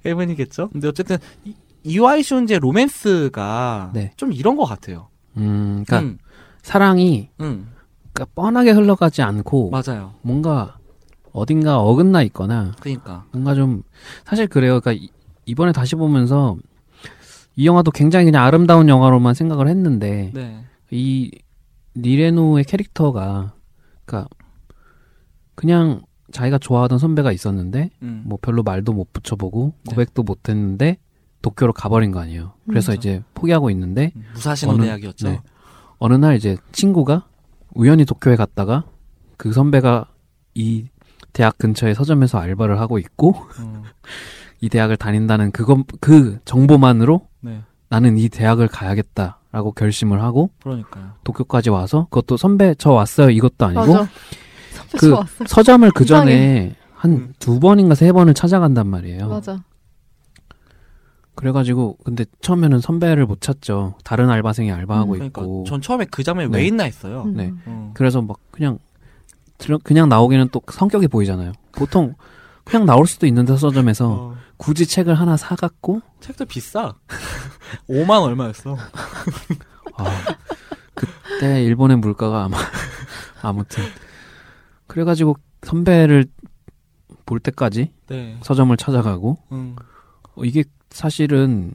[0.04, 0.70] 때문이겠죠.
[0.70, 4.12] 근데 어쨌든 이- 이와이 슌지의 로맨스가 네.
[4.18, 5.10] 좀 이런 것 같아요.
[5.38, 6.18] 음, 그러니까 음,
[6.62, 7.72] 사랑이 음,
[8.14, 10.14] 그러니까 뻔하게 흘러가지 않고 맞아요.
[10.22, 10.78] 뭔가
[11.32, 13.84] 어딘가 어긋나 있거나 그러니까 뭔가 좀
[14.26, 14.80] 사실 그래요.
[14.80, 15.10] 그러니까 이-
[15.46, 16.56] 이번에 다시 보면서
[17.56, 21.32] 이 영화도 굉장히 그냥 아름다운 영화로만 생각을 했는데 네, 이
[21.96, 23.54] 니레노의 캐릭터가
[24.06, 24.30] 그러니까
[25.56, 29.92] 그냥 자기가 좋아하던 선배가 있었는데 음, 뭐 별로 말도 못 붙여보고 네.
[29.92, 30.98] 고백도 못 했는데
[31.42, 32.54] 도쿄로 가버린 거 아니에요.
[32.68, 33.10] 그래서 그렇죠.
[33.10, 35.30] 이제 포기하고 있는데 음, 무사신호 어느- 대학이었죠.
[35.30, 35.42] 네.
[36.00, 37.28] 어느 날 이제 친구가
[37.74, 38.84] 우연히 도쿄에 갔다가
[39.38, 40.10] 그 선배가
[40.56, 40.88] 이
[41.32, 43.84] 대학 근처의 서점에서 알바를 하고 있고 음,
[44.62, 47.28] 이 대학을 다닌다는 그것 그 정보만으로 네,
[47.96, 51.12] 나는 이 대학을 가야겠다라고 결심을 하고 그러니까요.
[51.24, 54.10] 도쿄까지 와서 그것도 선배 저 왔어요 이것도 아니고 맞아.
[54.74, 55.16] 선배 그.
[55.48, 56.04] 서점을 그.
[56.04, 57.34] 전에 한 음.
[57.40, 59.30] 두 번인가 세 번을 찾아간단 말이에요.
[59.30, 59.64] 맞아.
[61.36, 63.96] 그래가지고 근데 처음에는 선배를 못 찾죠.
[64.04, 65.64] 다른 알바생이 알바하고 음, 그러니까 있고.
[65.66, 66.58] 전 처음에 그 장면이 네.
[66.58, 67.24] 왜 있나 했어요.
[67.26, 67.34] 음.
[67.36, 67.54] 네.
[67.68, 67.92] 음.
[67.94, 68.78] 그래서 막 그냥
[69.84, 71.54] 그냥 나오기는 또 성격이 보이잖아요.
[71.72, 72.14] 보통
[72.66, 76.96] 그냥 나올 수도 있는데 서점에서 어, 굳이 책을 하나 사갖고 책도 비싸.
[77.90, 78.78] 5만 얼마였어.
[79.98, 80.06] 아,
[80.94, 82.58] 그때 일본의 물가가 아마
[83.42, 83.84] 아무튼
[84.88, 86.26] 그래가지고 선배를
[87.26, 88.38] 볼 때까지 네.
[88.44, 89.76] 서점을 찾아가고 음.
[90.36, 91.74] 어, 이게 사실은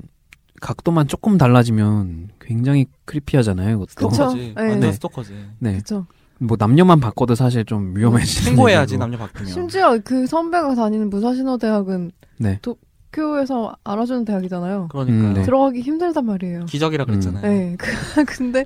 [0.61, 3.77] 각도만 조금 달라지면 굉장히 크리피하잖아요.
[3.77, 4.11] 이것도 그쵸.
[4.11, 4.55] 스토커지.
[4.57, 4.63] 네.
[4.63, 4.93] 완전 네.
[4.93, 5.47] 스토커지.
[5.59, 6.07] 네, 그쵸.
[6.41, 8.97] 뭐 남녀만 바꿔도 사실 좀 위험해지는 신고해야지.
[8.99, 9.47] 남녀 바꾸면.
[9.53, 12.59] 심지어 그 선배가 다니는 무사신호 대학은 네.
[12.63, 14.89] 도쿄에서 알아주는 대학이잖아요.
[14.91, 15.43] 그러니까 음, 네.
[15.43, 16.65] 들어가기 힘들단 말이에요.
[16.65, 17.43] 기적이라 그랬잖아요.
[17.43, 17.77] 네.
[17.79, 18.65] 그- 근데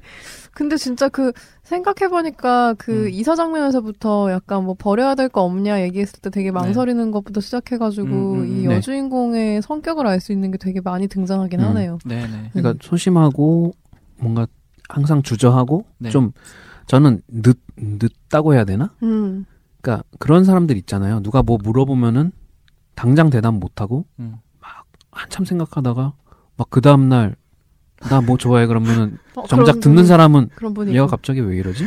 [0.52, 1.32] 근데 진짜 그
[1.64, 3.08] 생각해 보니까 그 음.
[3.10, 8.06] 이사 장면에서부터 약간 뭐 버려야 될 거 없냐 얘기했을 때 되게 망설이는 것부터 시작해 가지고
[8.06, 8.12] 네.
[8.14, 8.68] 음, 음, 이 음.
[8.68, 8.76] 네.
[8.76, 11.64] 여주인공의 성격을 알 수 있는 게 되게 많이 등장하긴 음.
[11.70, 11.98] 하네요.
[12.04, 12.50] 네 네.
[12.52, 12.78] 그러니까 음.
[12.80, 13.72] 소심하고
[14.20, 14.46] 뭔가
[14.88, 16.10] 항상 주저하고 네.
[16.10, 16.30] 좀
[16.86, 18.92] 저는 늦 늦다고 해야 되나?
[19.02, 19.44] 음.
[19.80, 21.20] 그러니까 그런 사람들 있잖아요.
[21.22, 22.32] 누가 뭐 물어보면은
[22.94, 24.36] 당장 대답 못 하고 음.
[25.10, 26.12] 한참 생각하다가
[26.56, 27.36] 막 그 다음 날
[28.10, 31.06] 나 뭐 좋아해 그러면은 어, 정작 그런 듣는 분이- 사람은 그런 분이 얘가.
[31.06, 31.84] 갑자기 왜 이러지?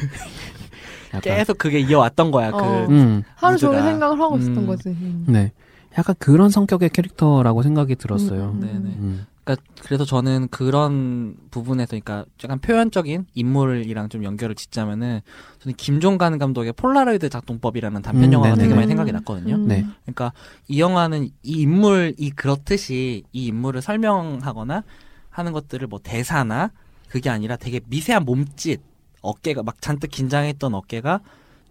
[1.09, 1.21] 약간.
[1.21, 2.49] 계속 그게 이어왔던 거야.
[2.49, 2.57] 어.
[2.87, 3.81] 그 음, 하루 종일.
[3.83, 4.65] 생각을 하고 있었던 음.
[4.67, 4.89] 거지.
[4.89, 5.25] 음.
[5.27, 5.51] 네.
[5.97, 8.51] 약간 그런 성격의 캐릭터라고 생각이 들었어요.
[8.55, 8.59] 음.
[8.59, 8.95] 네네.
[8.97, 9.25] 음.
[9.43, 15.21] 그러니까 그래서 저는 그런 부분에서 그러니까 약간 표현적인 인물이랑 좀 연결을 짓자면은
[15.59, 18.75] 저는 김종관 감독의 폴라로이드 작동법이라는 단편 음, 영화가 되게 네네네.
[18.75, 19.55] 많이 생각이 났거든요.
[19.55, 19.67] 음.
[19.67, 19.85] 네.
[20.03, 20.33] 그러니까
[20.67, 24.83] 이 영화는 이 인물이 그렇듯이 이 인물을 설명하거나
[25.29, 26.71] 하는 것들을 뭐 대사나
[27.07, 28.81] 그게 아니라 되게 미세한 몸짓
[29.21, 31.21] 어깨가 막 잔뜩 긴장했던 어깨가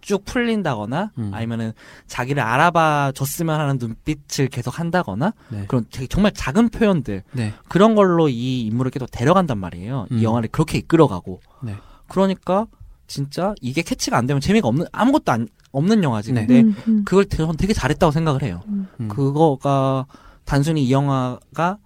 [0.00, 1.30] 쭉 풀린다거나 음.
[1.34, 1.72] 아니면은
[2.06, 5.64] 자기를 알아봐 줬으면 하는 눈빛을 계속 한다거나 네.
[5.68, 7.54] 그런 되게 정말 작은 표현들 네.
[7.68, 10.06] 그런 걸로 이 인물을 계속 데려간단 말이에요.
[10.12, 10.18] 음.
[10.18, 11.40] 이 영화를 그렇게 이끌어가고.
[11.62, 11.74] 네.
[12.08, 12.66] 그러니까
[13.08, 16.32] 진짜 이게 캐치가 안 되면 재미가 없는 아무것도 안, 없는 영화지.
[16.32, 16.46] 네.
[16.46, 17.04] 근데 음, 음.
[17.04, 18.62] 그걸 되- 저는 되게 잘했다고 생각을 해요.
[18.68, 18.88] 음.
[19.00, 19.08] 음.
[19.08, 20.06] 그거가
[20.44, 21.78] 단순히 이 영화가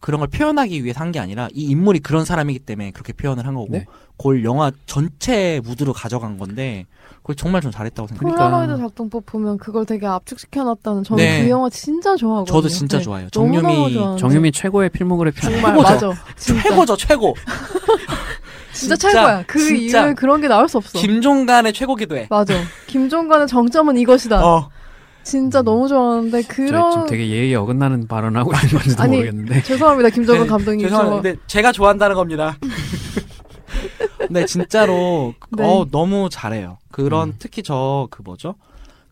[0.00, 3.54] 그런 걸 표현하기 위해서 한 게 아니라 이 인물이 그런 사람이기 때문에 그렇게 표현을 한
[3.54, 3.84] 거고 네.
[4.16, 6.86] 그걸 영화 전체 무드로 가져간 건데
[7.18, 8.34] 그걸 정말 좀 잘했다고 생각해요.
[8.34, 8.56] 그러니까.
[8.58, 11.42] 폴라로이드 작동법 보면 그걸 되게 압축시켜놨다는 저는 네.
[11.44, 12.54] 그 영화 진짜 좋아하거든요.
[12.54, 13.04] 저도 진짜 네.
[13.04, 13.28] 좋아해요.
[13.34, 14.18] 너무너무 정유미.
[14.18, 15.40] 정유미 최고의 필모그래피.
[15.40, 16.08] 정말 최고죠.
[16.08, 16.24] 맞아.
[16.36, 17.34] 진짜, 최고죠, 최고.
[18.72, 19.44] 진짜 최고야.
[19.46, 20.98] 그 진짜 이후에 그런 게 나올 수 없어.
[20.98, 22.26] 김종간의 최고기도 해.
[22.30, 22.54] 맞아.
[22.86, 24.46] 김종관의 정점은 이것이다.
[24.46, 24.70] 어.
[25.30, 29.62] 진짜 너무 좋아하는데 저 지금 그런 되게 예의에 어긋나는 발언하고 있는 건지도 아니, 모르겠는데.
[29.62, 30.88] 죄송합니다 김종관 네, 감독님.
[30.88, 31.40] 죄송합니다.
[31.46, 32.56] 제가 좋아한다는 겁니다.
[34.30, 35.64] 네, 진짜로 네.
[35.64, 36.78] 어 너무 잘해요.
[36.90, 37.34] 그런 음.
[37.38, 38.54] 특히 저 그 뭐죠?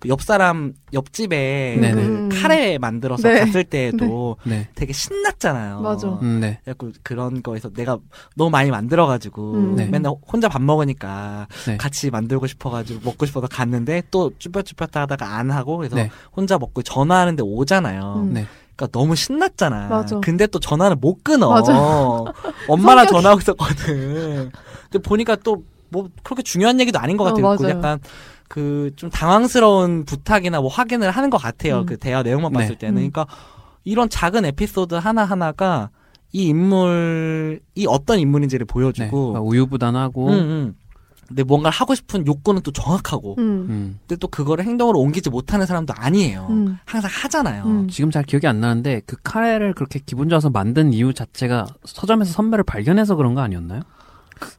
[0.01, 1.95] 그 옆 사람 옆집에 네네.
[1.95, 2.29] 그 음.
[2.33, 3.41] 카레 만들어서 네.
[3.41, 4.69] 갔을 때에도 네.
[4.77, 5.81] 되게 신났잖아요.
[5.81, 6.09] 맞아.
[6.23, 6.61] 음, 네.
[6.65, 7.99] 그래갖고 그런 거에서 내가
[8.37, 9.77] 너무 많이 만들어가지고 음.
[9.77, 9.87] 네.
[9.87, 11.77] 맨날 혼자 밥 먹으니까 네.
[11.79, 16.11] 같이 만들고 싶어가지고 먹고 싶어서 갔는데 또 쭈뼛쭈뼛 하다가 안 하고 그래서 네.
[16.37, 18.23] 혼자 먹고 전화하는데 오잖아요.
[18.27, 18.33] 음.
[18.35, 18.47] 네.
[18.77, 19.89] 그러니까 너무 신났잖아.
[19.89, 20.21] 맞아.
[20.21, 21.49] 근데 또 전화를 못 끊어.
[21.51, 21.73] 맞아.
[22.69, 24.51] 엄마랑 성격이- 전화하고 있었거든.
[24.91, 27.57] 근데 보니까 또 뭐 그렇게 중요한 얘기도 아닌 것 어, 같아요.
[27.57, 27.79] 그 맞아요.
[27.79, 27.99] 약간
[28.49, 31.81] 그 좀 당황스러운 부탁이나 뭐 확인을 하는 것 같아요.
[31.81, 31.87] 음.
[31.87, 32.79] 그 대화 내용만 봤을 네.
[32.79, 33.03] 때는.
[33.03, 33.11] 음.
[33.11, 33.27] 그러니까
[33.85, 35.91] 이런 작은 에피소드 하나 하나가
[36.33, 38.73] 이 인물이 어떤 인물인지를 네.
[38.73, 39.33] 보여주고.
[39.33, 40.29] 그러니까 우유부단하고.
[40.29, 40.75] 음, 음.
[41.27, 43.35] 근데 뭔가를 하고 싶은 욕구는 또 정확하고.
[43.39, 43.67] 음.
[43.69, 43.99] 음.
[44.01, 46.47] 근데 또 그거를 행동으로 옮기지 못하는 사람도 아니에요.
[46.51, 46.79] 음.
[46.87, 47.65] 항상 하잖아요.
[47.65, 47.89] 음.
[47.89, 52.65] 지금 잘 기억이 안 나는데 그 카레를 그렇게 기분 좋아서 만든 이유 자체가 서점에서 선배를
[52.65, 53.83] 발견해서 그런 거 아니었나요?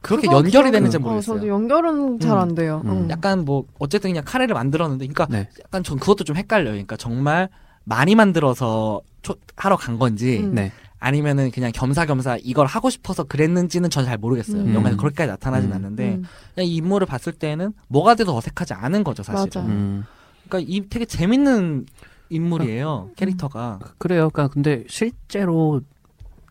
[0.02, 1.36] 그렇게 연결이 되는지 어, 모르겠어요.
[1.36, 2.82] 저도 연결은 잘 안 돼요.
[2.84, 2.90] 음.
[2.90, 3.10] 음.
[3.10, 5.48] 약간 뭐 어쨌든 그냥 카레를 만들었는데 그러니까 네.
[5.64, 6.72] 약간 전 그것도 좀 헷갈려요.
[6.72, 7.48] 그러니까 정말
[7.84, 10.54] 많이 만들어서 초- 하러 간 건지 음.
[10.54, 10.72] 네.
[10.98, 14.60] 아니면은 그냥 겸사겸사 이걸 하고 싶어서 그랬는지는 전 잘 모르겠어요.
[14.62, 14.74] 음.
[14.74, 15.76] 영화에서 그렇게까지 나타나진 음.
[15.76, 16.24] 않는데 음.
[16.54, 19.44] 그냥 이 인물을 봤을 때는 뭐가 돼도 어색하지 않은 거죠, 사실은.
[19.46, 19.60] 맞아.
[19.62, 20.04] 음.
[20.48, 21.86] 그러니까 이 되게 재밌는
[22.28, 23.78] 인물이에요, 캐릭터가.
[23.98, 24.30] 그래요.
[24.30, 25.80] 그러니까 근데 실제로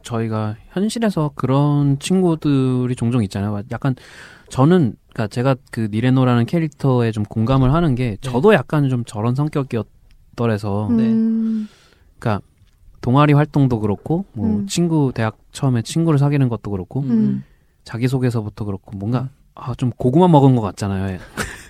[0.04, 3.62] 저희가 현실에서 그런 친구들이 종종 있잖아요.
[3.72, 3.96] 약간
[4.50, 10.88] 저는 그러니까 제가 그 니레노라는 캐릭터에 좀 공감을 하는 게 저도 약간 좀 저런 성격이었더래서
[10.90, 11.68] 음.
[12.18, 12.46] 그러니까
[13.02, 14.68] 동아리 활동도 그렇고 뭐 음.
[14.68, 17.44] 친구 대학 처음에 친구를 사귀는 것도 그렇고 음.
[17.84, 21.14] 자기 소개서부터 그렇고 뭔가 아, 좀 고구마 먹은 것 같잖아요.
[21.14, 21.20] 예.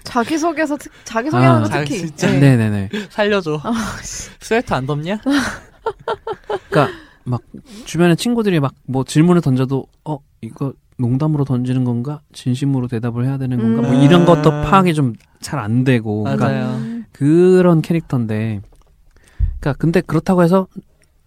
[0.03, 2.09] 자기 소개서 특, 자기 소개하는 아, 거 자- 특히.
[2.11, 2.39] 네.
[2.39, 2.89] 네네네.
[3.09, 3.59] 살려줘.
[3.63, 3.71] 아,
[4.03, 5.19] 스웨터 안 덥냐?
[6.69, 6.93] 그러니까
[7.29, 7.41] 막
[7.85, 13.57] 주변에 친구들이 막 뭐 질문을 던져도 어 이거 농담으로 던지는 건가 진심으로 대답을 해야 되는
[13.57, 14.03] 건가 뭐 음.
[14.03, 14.61] 이런 것도 아.
[14.63, 16.75] 파악이 좀 잘 안 되고 그러니까 맞아요.
[16.75, 17.05] 음.
[17.13, 18.61] 그런 캐릭터인데
[19.59, 20.67] 그러니까 근데 그렇다고 해서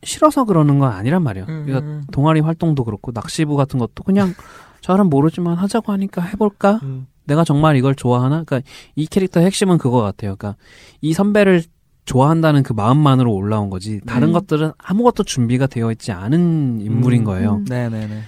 [0.02, 1.46] 싫어서 그러는 건 아니란 말이에요.
[1.48, 4.34] 음, 그러니까 음, 동아리 활동도 그렇고 낚시부 같은 것도 그냥
[4.80, 6.80] 잘은 모르지만 하자고 하니까 해볼까?
[6.82, 7.06] 음.
[7.24, 8.42] 내가 정말 이걸 좋아하나?
[8.42, 8.60] 그러니까
[8.96, 10.34] 이 캐릭터의 핵심은 그거 같아요.
[10.36, 10.56] 그러니까
[11.00, 11.62] 이 선배를
[12.04, 14.00] 좋아한다는 그 마음만으로 올라온 거지.
[14.06, 14.32] 다른 음.
[14.32, 17.24] 것들은 아무것도 준비가 되어 있지 않은 인물인 음.
[17.24, 17.54] 거예요.
[17.56, 17.64] 음.
[17.68, 18.22] 네네네.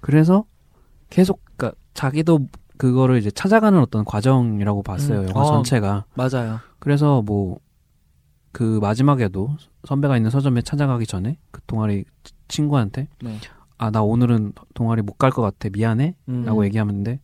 [0.00, 0.44] 그래서
[1.10, 5.20] 계속 그러니까 자기도 그거를 이제 찾아가는 어떤 과정이라고 봤어요.
[5.20, 5.28] 음.
[5.30, 5.46] 영화 어.
[5.46, 6.04] 전체가.
[6.14, 6.60] 맞아요.
[6.78, 7.58] 그래서 뭐
[8.52, 12.04] 그 마지막에도 선배가 있는 서점에 찾아가기 전에 그 동아리
[12.46, 13.36] 친구한테 네.
[13.78, 16.44] 아나 오늘은 동아리 못 갈 것 같아 미안해 음.
[16.44, 17.18] 라고 얘기하는데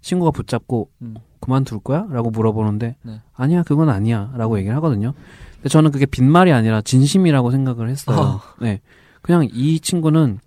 [0.00, 1.14] 친구가 붙잡고 음.
[1.42, 2.06] 그만둘 거야?
[2.10, 3.20] 라고 물어보는데 네.
[3.34, 5.12] 아니야 그건 아니야 라고 얘기를 하거든요
[5.56, 8.40] 근데 저는 그게 빈말이 아니라 진심이라고 생각을 했어요 어.
[8.60, 8.80] 네
[9.20, 10.38] 그냥 이 친구는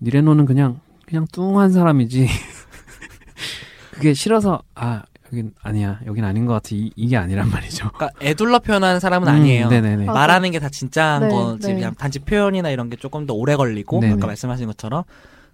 [0.00, 2.26] 니레노는 그냥 그냥 뚱한 사람이지
[3.92, 8.58] 그게 싫어서 아 여긴 아니야 여긴 아닌 것 같아 이, 이게 아니란 말이죠 그러니까 애둘러
[8.60, 9.68] 표현하는 사람은 음, 아니에요.
[9.68, 10.06] 네네네.
[10.06, 11.74] 말하는 게 다 진짜한 네, 거지 네.
[11.74, 14.14] 그냥 단지 표현이나 이런 게 조금 더 오래 걸리고 네네.
[14.14, 15.04] 아까 말씀하신 것처럼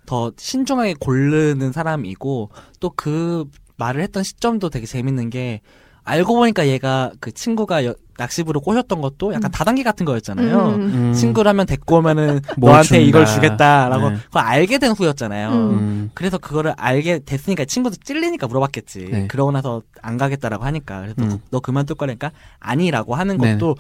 [0.06, 3.46] 더 신중하게 고르는 사람이고 또 그
[3.80, 5.62] 말을 했던 시점도 되게 재밌는 게
[6.04, 10.74] 알고 보니까 얘가 그 친구가 여, 낚시부를 꼬셨던 것도 약간 다단계 같은 거였잖아요.
[10.74, 10.80] 음.
[10.80, 11.12] 음.
[11.14, 13.02] 친구라면 데리고 오면은 뭘 너한테 준다.
[13.02, 14.16] 이걸 주겠다라고 네.
[14.16, 15.48] 그걸 알게 된 후였잖아요.
[15.50, 15.70] 음.
[15.70, 16.10] 음.
[16.14, 19.08] 그래서 그거를 알게 됐으니까 친구도 찔리니까 물어봤겠지.
[19.10, 19.26] 네.
[19.26, 21.38] 그러고 나서 안 가겠다라고 하니까 그래서 음.
[21.50, 23.54] 너 그만둘 거니까 아니라고 하는 네.
[23.54, 23.76] 것도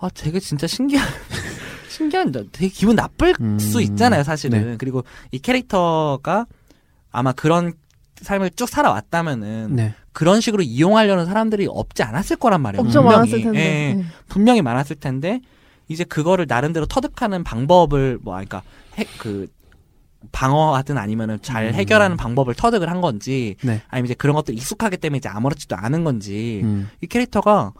[0.00, 1.06] 아 되게 진짜 신기한
[1.90, 3.58] 신기한 되게 기분 나쁠 음.
[3.58, 4.70] 수 있잖아요 사실은.
[4.70, 4.76] 네.
[4.78, 6.46] 그리고 이 캐릭터가
[7.10, 7.74] 아마 그런
[8.24, 9.94] 삶을 쭉 살아왔다면은 네.
[10.12, 12.80] 그런 식으로 이용하려는 사람들이 없지 않았을 거란 말이에요.
[12.80, 13.16] 엄청 분명히.
[13.16, 13.60] 많았을 텐데.
[13.60, 14.04] 예, 네.
[14.28, 15.40] 분명히 많았을 텐데
[15.88, 18.62] 이제 그거를 나름대로 터득하는 방법을 뭐 그러니까
[18.98, 19.48] 해, 그
[20.32, 21.74] 방어하든 아니면은 잘 음.
[21.74, 23.80] 해결하는 방법을 터득을 한 건지 네.
[23.88, 26.90] 아니면 이제 그런 것들 익숙하기 때문에 이제 아무렇지도 않은 건지 음.
[27.00, 27.72] 이 캐릭터가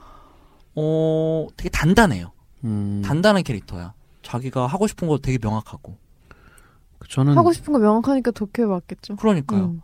[0.77, 2.33] 어 되게 단단해요.
[2.65, 3.03] 음.
[3.05, 3.95] 단단한 캐릭터야.
[4.23, 5.97] 자기가 하고 싶은 거 되게 명확하고.
[7.09, 9.17] 저는 하고 싶은 거 명확하니까 도쿄에 왔겠죠.
[9.17, 9.77] 그러니까요.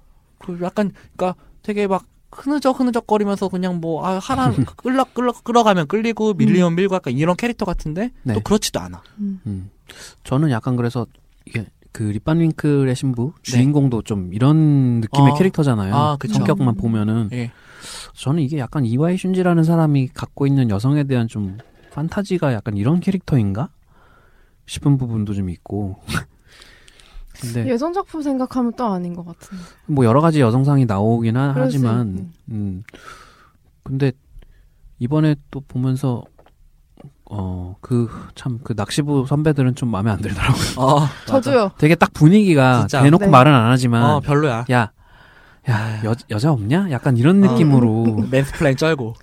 [0.48, 0.58] 음.
[0.58, 5.86] 그 약간 그러니까 되게 막 흐느적 흐느적 거리면서 그냥 뭐 아 하나 끌러 끌러 끌어가면
[5.86, 8.34] 끌리고 밀리면 밀고 약간 이런 캐릭터 같은데 네.
[8.34, 9.02] 또 그렇지도 않아.
[9.18, 9.40] 음.
[9.46, 9.70] 음.
[10.24, 11.06] 저는 약간 그래서
[11.46, 13.52] 이게 그 리반윙클의 신부 네.
[13.52, 15.34] 주인공도 좀 이런 느낌의 어.
[15.36, 15.94] 캐릭터잖아요.
[15.94, 16.18] 아.
[16.20, 16.76] 성격만 음.
[16.76, 17.52] 보면은 예.
[18.14, 21.58] 저는 이게 약간 이와이 슌지라는 사람이 갖고 있는 여성에 대한 좀
[21.92, 23.68] 판타지가 약간 이런 캐릭터인가
[24.66, 25.96] 싶은 부분도 좀 있고.
[27.40, 29.62] 근데 예전 작품 생각하면 또 아닌 것 같은데.
[29.86, 32.28] 뭐 여러 가지 여성상이 나오긴 하, 하지만 있네.
[32.50, 32.82] 음
[33.82, 34.12] 근데
[34.98, 36.22] 이번에 또 보면서
[37.30, 40.62] 어 그 참 그 낚시부 선배들은 좀 마음에 안 들더라고요.
[40.78, 41.00] 어.
[41.26, 41.72] 저도요.
[41.78, 43.02] 되게 딱 분위기가 진짜.
[43.02, 43.30] 대놓고 네.
[43.30, 44.64] 말은 안 하지만 어 별로야.
[44.70, 44.92] 야,
[45.68, 46.90] 야, 여, 여자 없냐?
[46.90, 47.50] 약간 이런 어.
[47.52, 49.14] 느낌으로, mansplain 쩔고.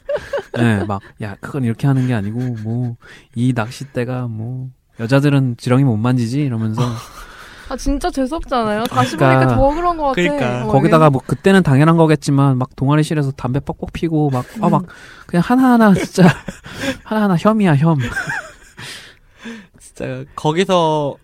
[0.58, 2.98] 예, 막, 야, 그건 이렇게 하는 게 아니고, 뭐,
[3.36, 4.70] 이 낚싯대가 뭐,
[5.00, 6.42] 여자들은 지렁이 못 만지지?
[6.42, 6.82] 이러면서,
[7.72, 8.84] 아 진짜 재수없잖아요.
[8.84, 9.40] 다시 그러니까.
[9.40, 10.16] 보니까 더 그런 것 같아.
[10.16, 10.66] 그러니까.
[10.66, 14.84] 어, 거기다가 뭐, 그때는 당연한 거겠지만, 막, 동아리실에서 담배 뻑뻑 피고, 막, 아, 막,
[15.26, 16.24] 그냥 하나하나, 진짜,
[17.06, 17.98] 하나하나 혐이야, 혐.
[19.80, 21.16] 진짜 거기서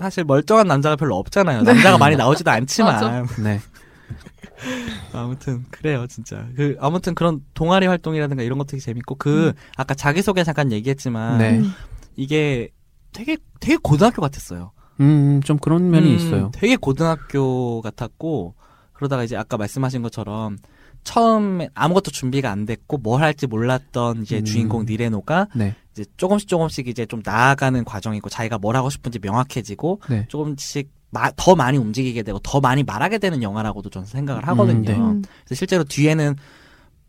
[0.00, 1.62] 사실 멀쩡한 남자가 별로 없잖아요.
[1.62, 3.26] 남자가 많이 나오지도 않지만.
[3.44, 3.60] 네.
[5.12, 9.52] 아무튼 그래요 진짜 그 아무튼 그런 동아리 활동이라든가 이런 것들이 재밌고 그 음.
[9.76, 11.58] 아까 자기소개 잠깐 얘기했지만 네.
[11.60, 11.72] 음.
[12.14, 12.68] 이게
[13.12, 16.50] 되게 되게 고등학교 같았어요 음, 좀 그런 면이 음, 있어요.
[16.54, 18.54] 되게 고등학교 같았고
[18.92, 20.58] 그러다가 이제 아까 말씀하신 것처럼
[21.04, 24.44] 처음에 아무것도 준비가 안 됐고 뭘 할지 몰랐던 이제 음.
[24.44, 25.74] 주인공 니레노가 네.
[25.92, 30.26] 이제 조금씩 조금씩 이제 좀 나아가는 과정이고 자기가 뭘 하고 싶은지 명확해지고 네.
[30.28, 34.82] 조금씩 마- 더 많이 움직이게 되고 더 많이 말하게 되는 영화라고도 저는 생각을 하거든요.
[34.82, 34.96] 네.
[34.96, 35.22] 음.
[35.44, 36.36] 그래서 실제로 뒤에는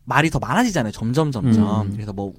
[0.04, 0.90] 말이 더 많아지잖아요.
[0.92, 1.86] 점점 점점.
[1.88, 1.92] 음.
[1.92, 2.32] 그래서 뭐, 어,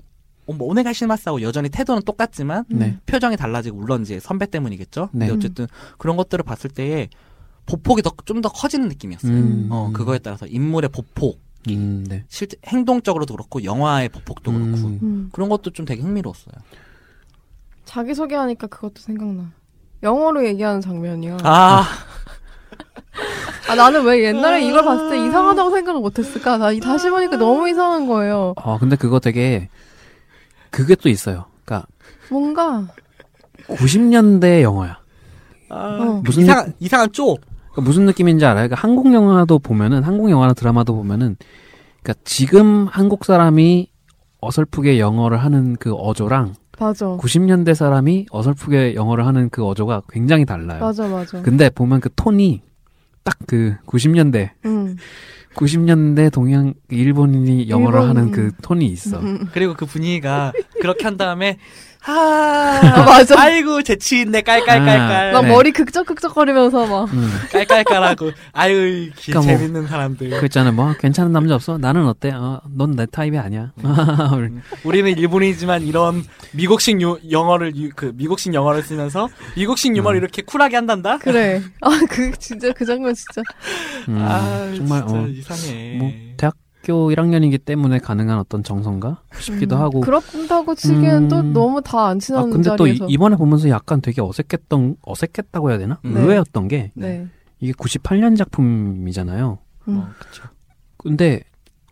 [0.45, 2.97] 뭐 오네가 실마스하고 여전히 태도는 똑같지만 네.
[3.06, 5.10] 표정이 달라지고 물론 이제 선배 때문이겠죠.
[5.13, 5.27] 네.
[5.27, 7.10] 근데 어쨌든 그런 것들을 봤을 때에
[7.65, 9.32] 보폭이 더좀더 커지는 느낌이었어요.
[9.32, 9.67] 음.
[9.71, 12.25] 어 그거에 따라서 인물의 보폭, 음, 네.
[12.27, 14.99] 실제 행동적으로도 그렇고 영화의 보폭도 그렇고 음.
[15.01, 15.29] 음.
[15.32, 16.56] 그런 것도 좀 되게 흥미로웠어요.
[17.86, 19.51] 자기 소개하니까 그것도 생각나.
[20.03, 21.38] 영어로 얘기하는 장면이요.
[21.43, 21.86] 아,
[23.69, 26.58] 아 나는 왜 옛날에 이걸 봤을 때 이상하다고 생각을 못했을까?
[26.58, 28.53] 나 이- 다시 보니까 너무 이상한 거예요.
[28.58, 29.69] 어, 근데 그거 되게,
[30.73, 31.45] 그게 또 있어요.
[31.63, 31.86] 그니까,
[32.29, 32.88] 뭔가
[33.67, 34.99] 90년대 영화야.
[35.69, 36.21] 어.
[36.23, 37.38] 무슨 이상한 이상한 쪼.
[37.71, 38.67] 그러니까 무슨 느낌인지 알아요?
[38.67, 41.38] 그러니까 한국 영화도 보면은 한국 영화나 드라마도 보면은
[42.01, 43.89] 그러니까 지금 한국 사람이
[44.41, 47.05] 어설프게 영어를 하는 그 어조랑 맞아.
[47.05, 50.79] 90년대 사람이 어설프게 영어를 하는 그 어조가 굉장히 달라요.
[50.81, 51.41] 맞아 맞아.
[51.41, 52.62] 근데 보면 그 톤이
[53.23, 54.97] 딱 그 90년대 음.
[55.55, 59.19] 90년대 동양 일본인이 영어를 일본- 하는 그 톤이 있어.
[59.19, 59.47] 음.
[59.53, 61.57] 그리고 그 분위기가 그렇게 한 다음에
[62.05, 63.39] 하 아, 맞아.
[63.41, 65.47] 아이고 재치 있네 깔깔깔깔 막 네.
[65.49, 67.29] 머리 극적극적거리면서 막 음.
[67.49, 70.71] 깔깔깔하고 아유 기, 그러니까 뭐- 재밌는 사람들 그 있잖아.
[70.73, 71.77] 뭐 괜찮은 남자 없어?
[71.77, 72.31] 나는 어때?
[72.31, 73.71] 어, 넌내 타입이 아니야.
[74.83, 80.23] 우리는 일본이지만 이런 미국식 유, 영어를 유- 그 미국식 영어를 쓰면서 미국식 유머를 음.
[80.23, 81.61] 이렇게 쿨하게 한단다 그래.
[81.81, 83.41] 아 그 진짜 그 장면 진짜.
[84.09, 86.33] 음, 아 정말 진짜 어, 이상해 뭐대
[86.84, 89.82] 학교 1학년이기 때문에 가능한 어떤 정성가 싶기도 음.
[89.82, 90.02] 하고.
[90.02, 91.54] 그렇다고 치기엔 또 음.
[91.54, 93.08] 너무 다안아 친한 근데 또 자리에서.
[93.08, 96.00] 이, 번에 보면서 약간 되게 어색했던 어색했다고 해야 되나?
[96.04, 96.17] 음.
[96.17, 97.28] 의외였던 게 네.
[97.62, 99.60] 이게 98년 작품이잖아요.
[99.88, 99.98] 음.
[99.98, 100.43] 어, 그쵸.
[100.98, 101.41] 근데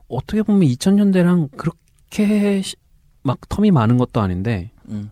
[0.09, 2.75] 어떻게 보면 2000년대랑 그렇게 시-
[3.23, 5.09] 막 텀이 많은 것도 아닌데 음.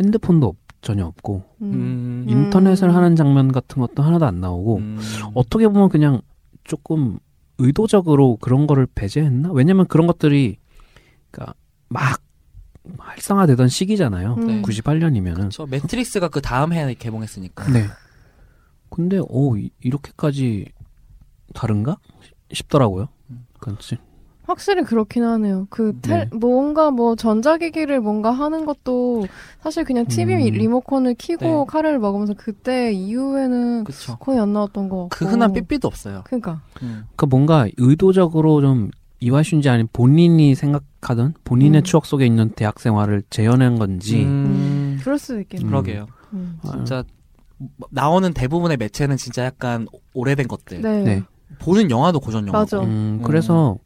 [0.00, 1.72] 핸드폰도 없- 전혀 없고 음.
[1.72, 2.26] 음.
[2.28, 2.94] 인터넷을 음.
[2.96, 4.98] 하는 장면 같은 것도 하나도 안 나오고 음.
[5.34, 6.20] 어떻게 보면 그냥
[6.64, 7.18] 조금
[7.58, 9.50] 의도적으로 그런 거를 배제했나?
[9.52, 10.58] 왜냐면 그런 것들이
[11.30, 11.54] 그러니까
[11.88, 12.20] 막
[12.98, 14.34] 활성화되던 시기잖아요.
[14.34, 14.46] 음.
[14.46, 14.62] 네.
[14.62, 15.50] 98년이면은.
[15.50, 17.86] 저 매트릭스가 그 다음 해에 개봉했으니까 네.
[18.90, 20.66] 근데 오 이- 이렇게까지
[21.54, 21.96] 다른가
[22.52, 23.08] 싶더라고요.
[23.30, 23.46] 음.
[23.58, 23.98] 그렇지.
[24.46, 25.66] 확실히 그렇긴 하네요.
[25.70, 26.36] 그 텔, 네.
[26.36, 29.26] 뭔가 뭐 전자기기를 뭔가 하는 것도
[29.60, 30.52] 사실 그냥 TV 음.
[30.54, 31.64] 리모컨을 키고 네.
[31.66, 34.16] 카레를 먹으면서 그때 이후에는 그쵸.
[34.18, 35.08] 거의 안 나왔던 것 같고.
[35.10, 36.22] 그 흔한 삐삐도 없어요.
[36.24, 36.62] 그러니까.
[36.82, 37.06] 음.
[37.16, 41.84] 그 뭔가 의도적으로 좀 이와슌지 아닌 본인이 생각하던 본인의 음.
[41.84, 45.64] 추억 속에 있는 대학 생활을 재현한 건지 음, 그럴 수도 있겠네.
[45.64, 45.68] 음.
[45.68, 46.06] 그러게요.
[46.34, 46.58] 음.
[46.62, 47.02] 아, 진짜
[47.56, 50.82] 뭐, 나오는 대부분의 매체는 진짜 약간 오래된 것들.
[50.82, 51.02] 네.
[51.02, 51.22] 네.
[51.58, 52.60] 보는 영화도 고전 영화.
[52.60, 52.80] 맞아.
[52.80, 53.78] 음, 그래서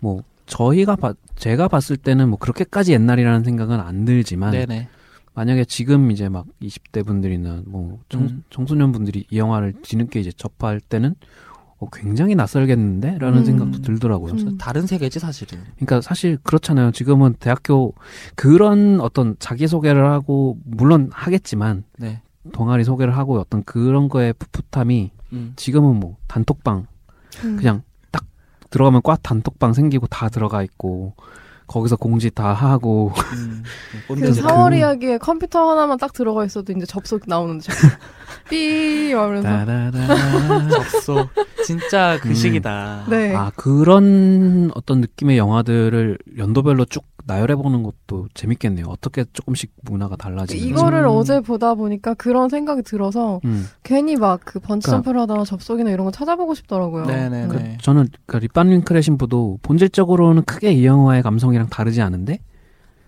[0.00, 4.88] 뭐 저희가 봐, 제가 봤을 때는 뭐 그렇게까지 옛날이라는 생각은 안 들지만 네네.
[5.34, 8.42] 만약에 지금 이제 막 20대 분들이나 뭐 청, 음.
[8.50, 11.14] 청소년 분들이 이 영화를 뒤늦게 이제 접할 때는
[11.78, 13.18] 어, 굉장히 낯설겠는데?
[13.18, 13.44] 라는 음.
[13.44, 14.34] 생각도 들더라고요.
[14.34, 14.58] 음.
[14.58, 15.60] 다른 세계지 사실은.
[15.76, 16.92] 그러니까 사실 그렇잖아요.
[16.92, 17.94] 지금은 대학교
[18.34, 22.20] 그런 어떤 자기 소개를 하고 물론 하겠지만 네.
[22.52, 25.52] 동아리 소개를 하고 어떤 그런 거에 풋풋함이 음.
[25.56, 26.86] 지금은 뭐 단톡방
[27.44, 27.56] 음.
[27.56, 27.89] 그냥 딱
[28.70, 31.14] 들어가면 꽉 단톡방 생기고 다 들어가 있고
[31.66, 33.62] 거기서 공지 다 하고 음.
[34.08, 34.46] 그 새끼.
[34.46, 37.72] 4월 이야기에 컴퓨터 하나만 딱 들어가 있어도 이제 접속 나오는데
[38.50, 40.68] 삐 하면서 따라라.
[40.68, 41.28] 접속.
[41.64, 42.34] 진짜 그 음.
[42.34, 43.04] 시기다.
[43.08, 43.34] 네.
[43.34, 48.86] 아 그런 어떤 느낌의 영화들을 연도별로 쭉 나열해 보는 것도 재밌겠네요.
[48.88, 50.66] 어떻게 조금씩 문화가 달라지는지.
[50.68, 51.08] 이거를 음.
[51.10, 53.66] 어제 보다 보니까 그런 생각이 들어서 음.
[53.82, 57.04] 괜히 막 그 번지 그러니까- 점프를 하다가 접속이나 이런 거 찾아보고 싶더라고요.
[57.06, 57.54] 네네네.
[57.54, 57.78] 음.
[57.80, 62.40] 저는 그 립반링크의 신부도 본질적으로는 크게 이 영화의 감성이랑 다르지 않은데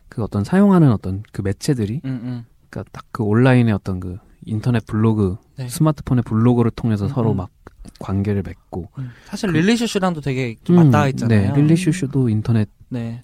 [0.08, 2.44] 그 어떤 사용하는 어떤 그 매체들이 음, 음.
[2.70, 5.68] 그러니까 딱 그 온라인의 어떤 그 인터넷 블로그 네.
[5.68, 7.36] 스마트폰의 블로그를 통해서 음, 서로 음.
[7.38, 7.50] 막
[7.98, 9.10] 관계를 맺고 음.
[9.24, 11.52] 사실 그- 릴리 슈슈랑도 되게 좀 음, 맞닿아 있잖아요.
[11.54, 13.22] 네, 릴리 슈슈도 인터넷 네.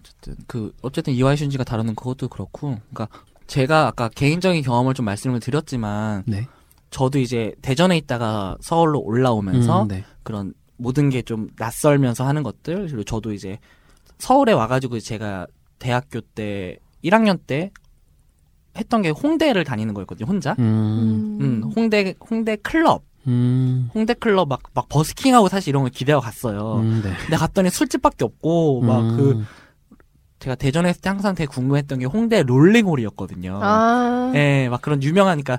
[0.00, 3.08] 어쨌든 그 어쨌든 이와이 슌지가 다루는 그것도 그렇고, 그러니까
[3.46, 6.46] 제가 아까 개인적인 경험을 좀 말씀을 드렸지만, 네.
[6.90, 10.04] 저도 이제 대전에 있다가 서울로 올라오면서 음, 네.
[10.22, 13.58] 그런 모든 게 좀 낯설면서 하는 것들 그리고 저도 이제
[14.18, 15.46] 서울에 와가지고 제가
[15.78, 17.70] 대학교 때 1학년 때
[18.76, 20.54] 했던 게 홍대를 다니는 거였거든요 혼자.
[20.58, 26.22] 음, 음, 홍대 홍대 클럽, 음, 홍대 클럽 막 막 busking하고 사실 이런 걸 기대하고
[26.22, 26.80] 갔어요.
[26.80, 27.12] 음, 네.
[27.22, 29.46] 근데 갔더니 술집밖에 없고 막그 음,
[30.38, 33.58] 제가 대전에 있을 때 항상 되게 궁금했던 게 홍대 롤링홀이었거든요.
[33.62, 34.32] 아.
[34.34, 35.58] 예, 막 그런 유명하니까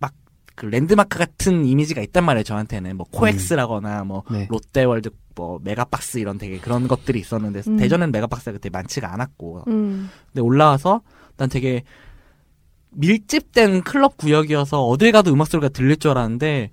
[0.00, 2.42] 막그 랜드마크 같은 이미지가 있단 말이에요.
[2.42, 4.46] 저한테는 뭐 코엑스라거나 뭐 네.
[4.50, 7.76] 롯데월드 뭐 메가박스 이런 되게 그런 것들이 있었는데 음.
[7.76, 10.10] 대전은 메가박스가 그때 많지가 않았고 음.
[10.32, 11.02] 근데 올라와서
[11.36, 11.84] 난 되게
[12.96, 16.70] 밀집된 클럽 구역이어서 어딜 가도 음악 소리가 들릴 줄 알았는데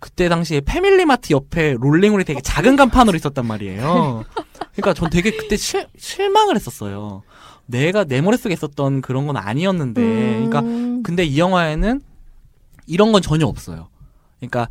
[0.00, 4.24] 그때 당시에 패밀리마트 옆에 롤링홀이 되게 작은 간판으로 있었단 말이에요.
[4.72, 7.22] 그러니까 전 되게 그때 실, 실망을 했었어요.
[7.66, 11.02] 내가 내 머릿속에 있었던 그런 건 아니었는데 그러니까 음.
[11.02, 12.00] 근데 이 영화에는
[12.86, 13.88] 이런 건 전혀 없어요.
[14.38, 14.68] 그러니까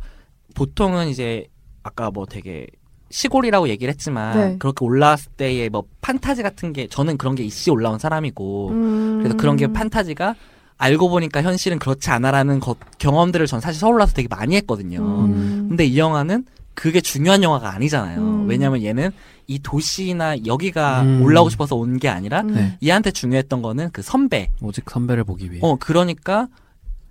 [0.54, 1.48] 보통은 이제
[1.82, 2.66] 아까 뭐 되게
[3.14, 4.56] 시골이라고 얘기를 했지만 네.
[4.58, 9.18] 그렇게 올라왔을 때의 뭐 판타지 같은 게 저는 그런 게 이씨 올라온 사람이고 음.
[9.18, 10.34] 그래서 그런 게 판타지가
[10.78, 14.98] 알고 보니까 현실은 그렇지 않아라는 것, 경험들을 전 사실 서울 와서 되게 많이 했거든요.
[15.26, 15.66] 음.
[15.68, 18.18] 근데 이 영화는 그게 중요한 영화가 아니잖아요.
[18.20, 18.48] 음.
[18.48, 19.12] 왜냐면 얘는
[19.46, 21.22] 이 도시나 여기가 음.
[21.22, 22.54] 올라오고 싶어서 온 게 아니라 음.
[22.54, 22.78] 네.
[22.82, 25.60] 얘한테 중요했던 거는 그 선배, 오직 선배를 보기 위해.
[25.62, 26.48] 어, 그러니까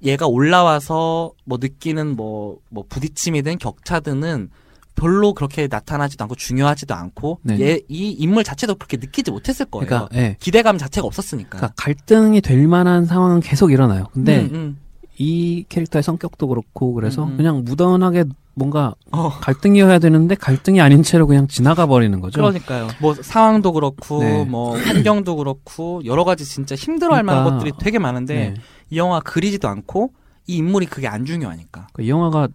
[0.03, 4.49] 얘가 올라와서 뭐 느끼는 뭐, 뭐 부딪힘이든 격차든은
[4.95, 7.60] 별로 그렇게 나타나지도 않고 중요하지도 않고 네.
[7.60, 9.86] 얘, 이 인물 자체도 그렇게 느끼지 못했을 거예요.
[9.86, 10.38] 그러니까, 예.
[10.39, 11.58] 기대감 자체가 없었으니까.
[11.58, 14.06] 그러니까 갈등이 될 만한 상황은 계속 일어나요.
[14.13, 14.77] 근데 음, 음.
[15.17, 17.38] 이 캐릭터의 성격도 그렇고 그래서 음, 음.
[17.38, 18.25] 그냥 무던하게
[18.56, 22.39] 뭔가 어, 갈등이어야 되는데 갈등이 아닌 채로 그냥 지나가 버리는 거죠.
[22.39, 22.88] 그러니까요.
[23.01, 24.45] 뭐 상황도 그렇고 네.
[24.45, 28.53] 뭐 환경도 그렇고 여러 가지 진짜 힘들어할 만한 그러니까, 것들이 되게 많은데 네.
[28.91, 30.12] 이 영화 그리지도 않고
[30.45, 31.88] 이 인물이 그게 안 중요하니까.
[31.93, 32.49] 그이 영화가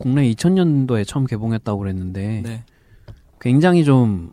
[0.00, 2.64] 국내 2000년도에 처음 개봉했다고 그랬는데 네.
[3.38, 4.32] 굉장히 좀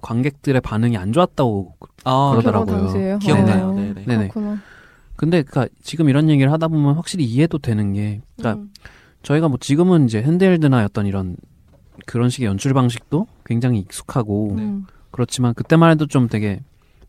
[0.00, 1.74] 관객들의 반응이 안 좋았다고
[2.04, 2.76] 아, 그러더라고요.
[2.76, 3.18] 당시에요.
[3.18, 3.68] 기억나요.
[3.68, 4.04] 어, 네네.
[4.06, 4.28] 네네.
[4.28, 4.58] 그렇구나.
[5.14, 8.70] 근데 그니까 지금 이런 얘기를 하다 보면 확실히 이해도 되는 게 그러니까 음.
[9.22, 11.36] 저희가 뭐 지금은 이제 핸드헬드나 어떤 이런
[12.06, 14.62] 그런 식의 연출 방식도 굉장히 익숙하고 네.
[14.62, 14.86] 음.
[15.10, 16.62] 그렇지만 그때만 해도 좀 되게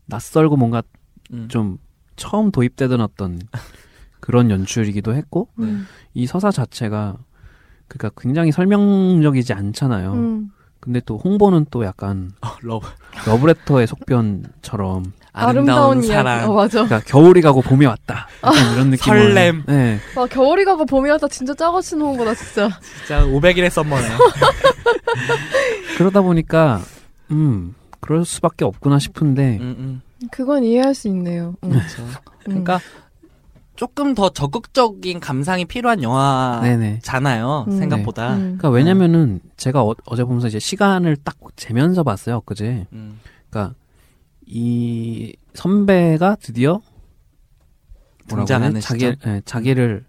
[0.06, 0.82] 낯설고 뭔가
[1.32, 1.48] 음.
[1.48, 1.78] 좀
[2.16, 3.40] 처음 도입되던 어떤
[4.20, 5.86] 그런 연출이기도 했고 음.
[6.12, 7.16] 이 서사 자체가
[7.90, 10.12] 그러니까 굉장히 설명적이지 않잖아요.
[10.12, 10.50] 음.
[10.78, 12.86] 근데 또 홍보는 또 약간 어, 러브.
[13.26, 16.00] 러브레터의 속편처럼 아름다운.
[16.00, 16.48] 사랑.
[16.50, 16.84] 어, 맞아.
[16.84, 19.62] 그러니까 겨울이 가고 봄이 왔다 약간 이런 느낌 설렘.
[19.66, 19.98] 네.
[20.16, 22.70] 와, 겨울이 가고 봄이 왔다 진짜 짜고 는 거다, 진짜.
[23.06, 24.18] 진짜 500일의 썸머네요.
[25.98, 26.80] 그러다 보니까
[27.30, 30.00] 음 그럴 수밖에 없구나 싶은데 음, 음.
[30.30, 31.54] 그건 이해할 수 있네요.
[31.64, 31.70] 음.
[31.70, 32.02] 그렇죠.
[32.02, 32.08] 음.
[32.44, 32.80] 그러니까
[33.80, 37.64] 조금 더 적극적인 감상이 필요한 영화잖아요.
[37.66, 37.78] 음.
[37.78, 38.34] 생각보다.
[38.34, 38.38] 음.
[38.58, 42.88] 그러니까 왜냐면은 제가 어, 제 보면서 이제 시간을 딱 재면서 봤어요 엊그제.
[42.92, 43.18] 음.
[43.48, 43.74] 그러니까
[44.44, 46.82] 이 선배가 드디어
[48.28, 48.82] 뭐라고 등장하는?
[48.82, 50.04] 자기 예, 자기를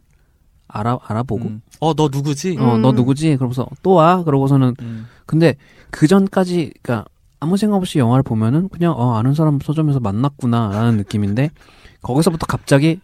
[0.67, 1.61] 알아 알아보고 음.
[1.79, 2.57] 어, 너 누구지?
[2.57, 2.61] 음.
[2.61, 3.37] 어너 누구지?
[3.37, 5.07] 그러고서 또 와 그러고서는 음.
[5.25, 5.55] 근데
[5.91, 7.07] 그 전까지 그러니까
[7.39, 11.51] 아무 생각 없이 영화를 보면은 그냥 어 아는 사람 서점에서 만났구나라는 느낌인데
[12.01, 12.99] 거기서부터 갑자기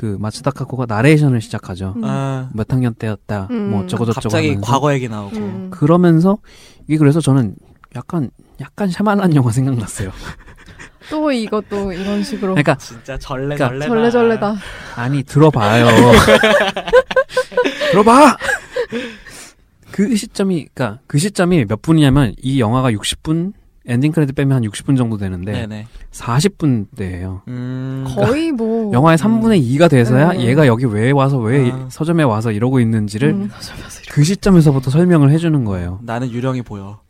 [0.00, 1.92] 그 마츠다 카코가 나레이션을 시작하죠.
[1.98, 2.04] 음.
[2.04, 3.48] 아, 몇 학년 때였다.
[3.50, 3.70] 음.
[3.70, 4.72] 뭐 저거 저쩌고 갑자기 하면서.
[4.72, 5.36] 과거 얘기 나오고.
[5.36, 5.68] 음.
[5.70, 6.38] 그러면서
[6.86, 7.54] 이게 그래서 저는
[7.94, 8.30] 약간
[8.62, 10.10] 약간 샤말란 영화 생각났어요.
[11.10, 14.56] 또 이것도 이런 식으로 그러니까 진짜 절레 그러니까 절레 절레절레다.
[14.96, 15.84] 아니 들어봐요.
[17.92, 18.38] 들어봐.
[19.90, 23.52] 그 시점이 그러니까 그 시점이 몇 분이냐면 이 영화가 60분
[23.90, 25.86] ending credit 빼면 한 60분 정도 되는데 네네.
[26.12, 27.42] 40분대예요.
[27.48, 28.04] 음.
[28.08, 30.40] 거의 뭐 영화의 3분의 2가 돼서야 음.
[30.40, 31.88] 얘가 여기 왜 와서 왜 아.
[31.90, 33.50] 서점에 와서 이러고 있는지를 음.
[34.10, 36.00] 그 시점에서부터 설명을 해주는 거예요.
[36.02, 37.00] 나는 유령이 보여.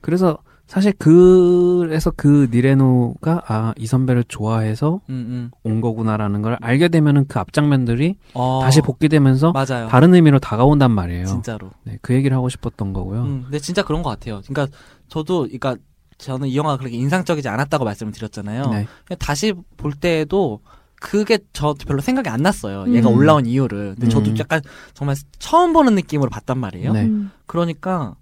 [0.00, 5.50] 그래서 사실 그래서 그 니레노가 아 이 선배를 좋아해서 음, 음.
[5.64, 9.88] 온 거구나라는 걸 알게 되면은 그 앞장면들이 어, 다시 복기되면서 맞아요.
[9.88, 11.24] 다른 의미로 다가온단 말이에요.
[11.24, 11.70] 진짜로.
[11.84, 13.22] 네, 그 얘기를 하고 싶었던 거고요.
[13.22, 14.42] 음, 근데 진짜 그런 것 같아요.
[14.46, 14.76] 그러니까
[15.08, 15.76] 저도, 그러니까
[16.18, 18.70] 저는 이 영화가 그렇게 인상적이지 않았다고 말씀을 드렸잖아요.
[18.70, 18.86] 네.
[19.18, 20.60] 다시 볼 때에도
[21.00, 22.92] 그게 저 별로 생각이 안 났어요.
[22.92, 23.14] 얘가 음.
[23.16, 23.94] 올라온 이유를.
[23.94, 24.38] 근데 저도 음.
[24.38, 24.60] 약간
[24.94, 26.92] 정말 처음 보는 느낌으로 봤단 말이에요.
[26.92, 27.04] 네.
[27.04, 27.30] 음.
[27.46, 28.16] 그러니까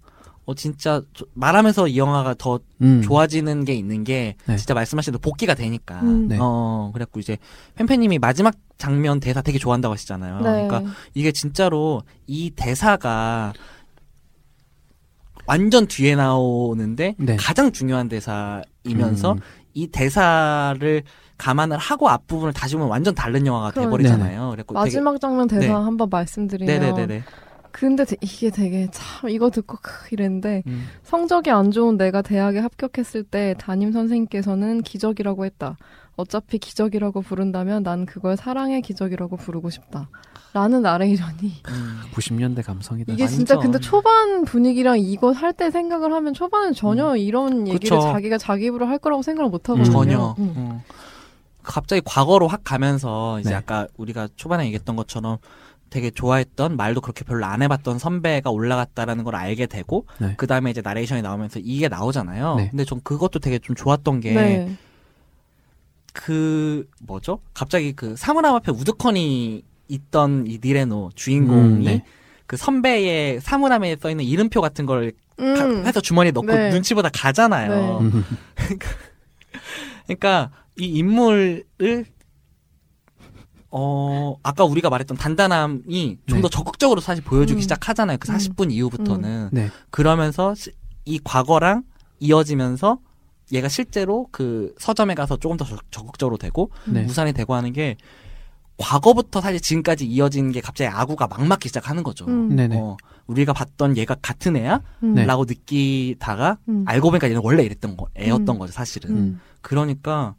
[0.45, 3.01] 어 진짜 저- 말하면서 이 영화가 더 음.
[3.01, 4.57] 좋아지는 게 있는 게 네.
[4.57, 5.99] 진짜 말씀하신 대로 복귀가 되니까.
[6.01, 6.27] 음.
[6.27, 6.37] 네.
[6.39, 7.37] 어 그래갖고 이제
[7.75, 10.35] 팬팬님이 마지막 장면 대사 되게 좋아한다고 하시잖아요.
[10.41, 10.67] 네.
[10.67, 10.83] 그러니까
[11.15, 13.53] 이게 진짜로 이 대사가
[15.47, 17.35] 완전 뒤에 나오는데 네.
[17.37, 19.39] 가장 중요한 대사이면서 음.
[19.73, 21.03] 이 대사를
[21.37, 24.49] 감안을 하고 앞부분을 다시 보면 완전 다른 영화가 그럼- 돼버리잖아요.
[24.49, 25.71] 그래갖고 마지막 장면 대사 네.
[25.73, 27.23] 한번 말씀드리면 되게, 네네네네.
[27.71, 30.87] 근데 되- 이게 되게 참 이거 듣고 크 이랬는데 음.
[31.03, 35.77] 성적이 안 좋은 내가 대학에 합격했을 때 담임 선생님께서는 기적이라고 했다.
[36.15, 40.09] 어차피 기적이라고 부른다면 난 그걸 사랑의 기적이라고 부르고 싶다.
[40.53, 42.01] 라는 나레이션이 음.
[42.13, 43.13] 90년대 감성이다.
[43.13, 43.35] 이게 완전.
[43.37, 48.01] 진짜 근데 초반 분위기랑 이거 할 때 생각을 하면 초반은 전혀 이런 얘기를 그쵸.
[48.01, 49.91] 자기가 자기 입으로 할 거라고 생각을 못 하거든요.
[49.91, 50.35] 전혀.
[50.39, 50.53] 음.
[50.55, 50.81] 음.
[51.63, 53.55] 갑자기 과거로 확 가면서 이제 네.
[53.55, 55.37] 아까 우리가 초반에 얘기했던 것처럼
[55.89, 60.33] 되게 좋아했던 말도 그렇게 별로 안 해봤던 선배가 올라갔다라는 걸 알게 되고 네.
[60.37, 62.55] 그 다음에 이제 나레이션이 나오면서 이게 나오잖아요.
[62.55, 62.67] 네.
[62.69, 64.77] 근데 전 그것도 되게 좀 좋았던 게 네.
[66.13, 67.39] 그 뭐죠?
[67.53, 72.03] 갑자기 그 사물함 앞에 우드컨이 있던 이 니레노 주인공이 음, 네.
[72.45, 75.85] 그 선배의 사물함에 써 있는 이름표 같은 걸 가- 음.
[75.85, 76.69] 해서 주머니에 넣고 네.
[76.71, 77.69] 눈치보다 가잖아요.
[78.01, 78.05] 네.
[78.05, 78.23] 음.
[80.07, 81.63] 그러니까 이 인물을
[83.69, 86.41] 어 아까 우리가 말했던 단단함이 좀 네.
[86.41, 87.61] 더 적극적으로 사실 보여주기 음.
[87.61, 88.17] 시작하잖아요.
[88.17, 88.37] 그 음.
[88.37, 89.69] 40분 이후부터는 네.
[89.89, 90.71] 그러면서 시-
[91.05, 91.83] 이 과거랑
[92.19, 92.99] 이어지면서
[93.51, 97.03] 얘가 실제로 그 서점에 가서 조금 더 적- 적극적으로 되고 네.
[97.03, 97.97] 무산이 되고 하는 게
[98.77, 102.25] 과거부터 사실 지금까지 이어진 게 갑자기 아구가 막 맞기 시작하는 거죠.
[102.27, 102.55] 음.
[102.55, 102.77] 네네.
[102.77, 104.81] 어, 우리가 봤던 얘가 같은 애야?
[105.03, 105.15] 음.
[105.15, 105.25] 네.
[105.25, 106.83] 라고 느끼다가 음.
[106.87, 108.59] 알고 보니까 얘는 원래 이랬던 거, 애였던 음.
[108.59, 109.09] 거죠, 사실은.
[109.09, 109.41] 음.
[109.61, 110.35] 그러니까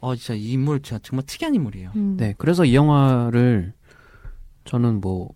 [0.00, 1.90] 어 진짜 이 인물 진짜 정말 특이한 인물이에요.
[1.96, 2.16] 음.
[2.16, 2.34] 네.
[2.38, 3.72] 그래서 이 영화를
[4.64, 5.30] 저는 뭐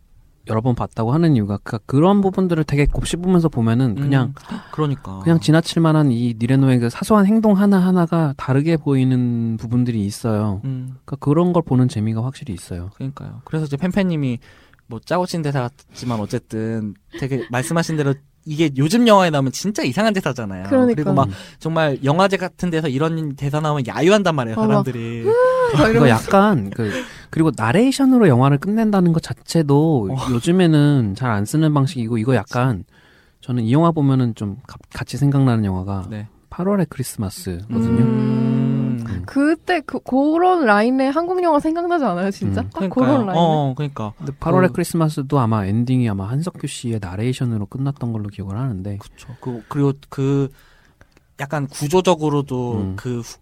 [0.49, 5.41] 여러 번 봤다고 하는 이유가 그 그런 부분들을 되게 곱씹으면서 보면은 그냥 음, 그러니까 그냥
[5.41, 10.61] 지나칠 만한 이 니레노의 그 사소한 행동 하나 하나가 다르게 보이는 부분들이 있어요.
[10.65, 12.91] 음 그러니까 그런 걸 보는 재미가 확실히 있어요.
[12.95, 13.41] 그러니까요.
[13.45, 14.39] 그래서 이제 팬팬님이
[14.87, 18.15] 뭐 짜고 친 대사 같지만 어쨌든 되게 말씀하신 대로
[18.47, 20.65] 이게 요즘 영화에 나오면 진짜 이상한 대사잖아요.
[20.69, 21.01] 그러니까.
[21.01, 21.29] 리고막
[21.59, 24.67] 정말 영화제 같은 데서 이런 대사 나오면 야유한단 말이에요, 어, 막.
[24.69, 25.25] 사람들이.
[25.75, 26.91] 막 이거 이러면서 약간 그
[27.31, 30.31] 그리고 나레이션으로 영화를 끝낸다는 것 자체도 어.
[30.31, 32.85] 요즘에는 잘 안 쓰는 방식이고 이거 약간
[33.41, 36.29] 저는 이 영화 보면은 좀 가- 같이 생각나는 영화가 네.
[36.55, 38.03] 8월의 크리스마스거든요.
[38.05, 39.05] 음.
[39.07, 39.23] 음.
[39.27, 42.61] 그때 그 그런 라인의 한국 영화 생각나지 않아요, 진짜?
[42.61, 42.65] 음.
[42.71, 43.07] 딱 그러니까요.
[43.07, 43.39] 그런 라인.
[43.39, 44.13] 어, 그러니까.
[44.19, 49.29] 근데 8월의 그- 크리스마스도 아마 엔딩이 아마 한석규 씨의 나레이션으로 끝났던 걸로 기억을 하는데 그쵸.
[49.41, 50.49] 그, 그리고 그,
[51.41, 52.97] 약간 구조적으로도 음.
[52.97, 53.39] 그, 후-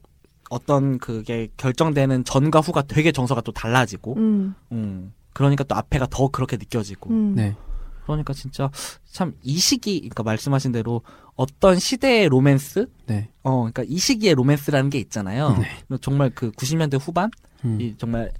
[0.50, 4.54] 어떤 그게 결정되는 전과 후가 되게 정서가 또 달라지고, 음.
[4.72, 5.12] 음.
[5.32, 7.10] 그러니까 또 앞에가 더 그렇게 느껴지고.
[7.10, 7.34] 음.
[7.34, 7.56] 네.
[8.04, 8.70] 그러니까 진짜
[9.10, 11.02] 참 이 시기, 그러니까 말씀하신 대로
[11.34, 12.86] 어떤 시대의 로맨스?
[13.06, 13.28] 네.
[13.42, 15.56] 어, 그러니까 이 시기의 로맨스라는 게 있잖아요.
[16.00, 17.30] 정말 그 90년대 후반?
[17.64, 17.80] 음.
[17.80, 18.32] 이 정말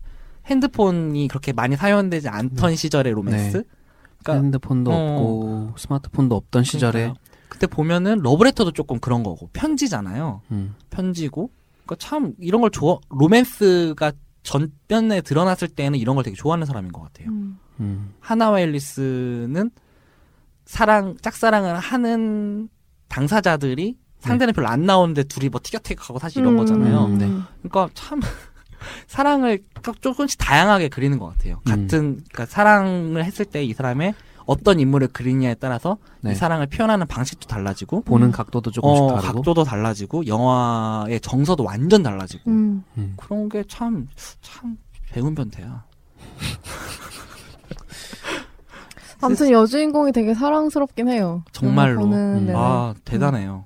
[0.47, 3.57] 핸드폰이 그렇게 많이 사용되지 않던 시절의 로맨스?
[3.59, 3.63] 네.
[4.23, 4.95] 그러니까 핸드폰도 어.
[4.95, 7.15] 없고 스마트폰도 없던 시절에 그러니까요.
[7.49, 10.41] 그때 보면은 러브레터도 조금 그런 거고 편지잖아요.
[10.51, 10.75] 음.
[10.91, 11.51] 편지고.
[11.85, 17.03] 그러니까 참 이런 걸 좋아 로맨스가 전면에 드러났을 때는 이런 걸 되게 좋아하는 사람인 것
[17.03, 17.29] 같아요.
[17.29, 17.59] 음.
[17.83, 18.14] 음.
[18.20, 19.70] 하나와 앨리스는
[20.64, 22.68] 사랑 짝사랑을 하는
[23.09, 27.05] 당사자들이 상대는 별로 안 나오는데 둘이 뭐 티격태격하고 사실 이런 음, 거잖아요.
[27.07, 27.26] 음, 네.
[27.26, 27.45] 음.
[27.62, 28.20] 그러니까 참
[29.07, 29.61] 사랑을
[30.01, 31.61] 조금씩 다양하게 그리는 것 같아요.
[31.66, 31.70] 음.
[31.70, 34.14] 같은 그러니까 사랑을 했을 때 이 사람의
[34.45, 36.33] 어떤 인물을 그리냐에 따라서 네.
[36.33, 38.33] 이 사랑을 표현하는 방식도 달라지고 보는 음.
[38.33, 39.35] 각도도 조금씩 어, 다르고.
[39.35, 42.85] 각도도 달라지고 영화의 정서도 완전 달라지고 음.
[42.99, 43.14] 음.
[43.16, 44.09] 그런 게참참
[45.11, 45.85] 배운 변태야.
[49.21, 51.43] 아무튼 여주인공이 되게 사랑스럽긴 해요.
[51.53, 52.05] 정말로.
[52.05, 52.11] 음.
[52.47, 52.53] 내내.
[52.57, 53.65] 아 대단해요.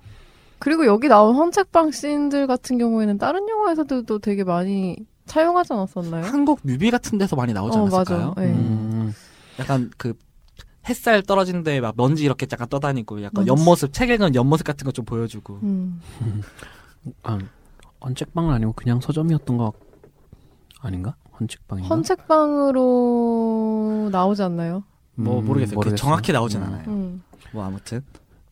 [0.59, 6.25] 그리고 여기 나온 헌책방 씬들 같은 경우에는 다른 영화에서도 되게 많이 차용하지 않았었나요?
[6.25, 8.29] 한국 뮤비 같은 데서 많이 나오지 어, 않았을까요?
[8.29, 8.41] 맞아.
[8.41, 8.47] 네.
[8.53, 9.15] 음.
[9.59, 10.15] 약간 그
[10.89, 13.51] 햇살 떨어진데 막 먼지 이렇게 약간 떠다니고 약간 먼지.
[13.51, 16.01] 옆모습 책 읽은 옆모습 같은 거 좀 보여주고 음.
[17.25, 17.39] 아,
[18.05, 19.73] 헌책방은 아니고 그냥 서점이었던 거
[20.81, 21.17] 아닌가?
[21.41, 21.89] 헌책방인가?
[22.87, 24.85] 헌책방으로 나오지 않나요?
[25.15, 25.79] 뭐 음, 모르겠어요.
[25.81, 26.67] 그게 정확히 나오진 음.
[26.67, 26.85] 않아요.
[26.89, 27.23] 음.
[27.53, 28.03] 뭐 아무튼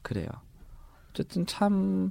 [0.02, 0.26] 그래요.
[1.10, 2.10] 어쨌든 참,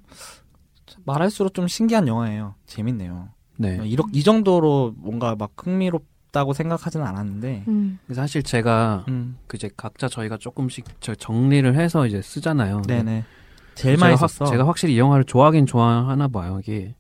[0.86, 2.56] 참 말할수록 좀 신기한 영화예요.
[2.66, 3.30] 재밌네요.
[3.58, 3.80] 네.
[3.86, 7.66] 이렇 이 정도로 뭔가 막 흥미롭다고 생각하지는 않았는데.
[7.68, 8.00] 음.
[8.14, 12.82] 사실 제가 음, 그 이제 각자 저희가 조금씩 저 정리를 해서 이제 쓰잖아요.
[12.84, 13.24] 네네.
[13.76, 14.50] 제일 많이 확- 썼어.
[14.50, 16.60] 제가 확실히 이 영화를 좋아하긴 좋아하나 봐요.
[16.62, 16.96] 이게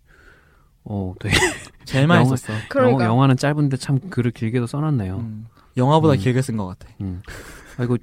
[0.85, 1.33] 어, 되게
[1.85, 2.57] 제일 많이 영화- 썼어.
[2.69, 3.05] 그러니까.
[3.05, 5.17] 영화, 는 짧은데 참 글을 길게도 써놨네요.
[5.17, 6.19] 음, 영화보다 음.
[6.19, 6.87] 길게 쓴 것 같아.
[7.01, 7.21] 음.
[7.77, 7.97] 그리고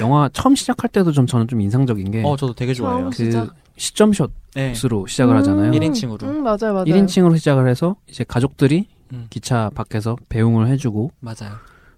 [0.00, 2.98] 영화 처음 시작할 때도 좀 저는 좀 인상적인 게 어, 저도 되게 좋아해요.
[3.04, 3.54] 처음 그 시작?
[3.76, 4.72] 시점샷으로 네.
[4.74, 5.70] 시작을 하잖아요.
[5.70, 5.72] 음.
[5.72, 6.22] 1인칭으로.
[6.24, 6.84] 음, 맞아요, 맞아요.
[6.84, 9.26] 1인칭으로 시작을 해서 이제 가족들이 음.
[9.30, 11.54] 기차 밖에서 배웅을 해주고 맞아요.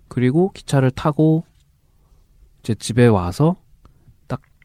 [0.09, 1.45] 그리고 기차를 타고
[2.63, 3.66] 이제 집에 와서 딱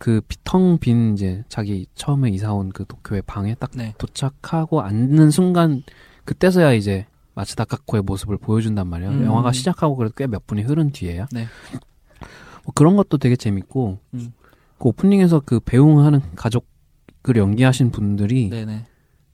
[0.02, 3.94] 그 텅 빈 이제 자기 처음에 이사 온 그 도쿄의 방에 딱 네.
[4.00, 5.84] 도착하고 앉는 순간
[6.26, 9.12] 그때서야 이제 마츠다카코의 모습을 보여준단 말이에요.
[9.12, 9.26] 음.
[9.26, 11.28] 영화가 시작하고 그래도 꽤 몇 분이 흐른 뒤에야.
[11.32, 11.46] 네.
[12.64, 14.34] 뭐 그런 것도 되게 재밌고 음.
[14.80, 18.86] 그 오프닝에서 그 배웅하는 가족을 연기하신 분들이 네네.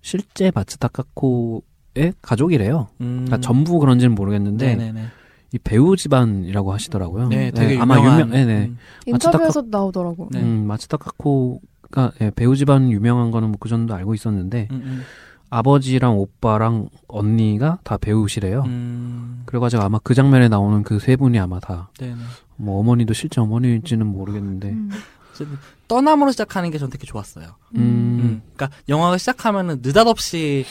[0.02, 2.88] 실제 마츠다카코의 가족이래요.
[3.02, 3.24] 음.
[3.26, 5.06] 그러니까 전부 그런지는 모르겠는데 네네네.
[5.54, 7.30] 이 배우 집안이라고 하시더라고요.
[7.30, 8.20] 네, 되게 아마 유명한.
[8.20, 8.66] 유명, 네 네.
[8.68, 8.78] 음.
[9.06, 10.28] 인터뷰에서 나오더라고.
[10.32, 10.42] 네.
[10.42, 15.02] 음, 마츠다 카코가 예, 배우 집안 유명한 거는 뭐그 정도 알고 있었는데 음, 음.
[15.50, 18.64] 아버지랑 오빠랑 언니가 다 배우시래요.
[18.66, 19.44] 음.
[19.46, 22.16] 그래가지고 아마 그 장면에 나오는 그 세 분이 아마 다 네네.
[22.58, 24.90] 뭐 어머니도 실제 어머니일지는 모르겠는데 음.
[25.32, 27.46] 어쨌든 떠남으로 시작하는 게 전 되게 좋았어요.
[27.76, 28.42] 음, 음.
[28.56, 30.66] 그러니까 영화가 시작하면은 느닷없이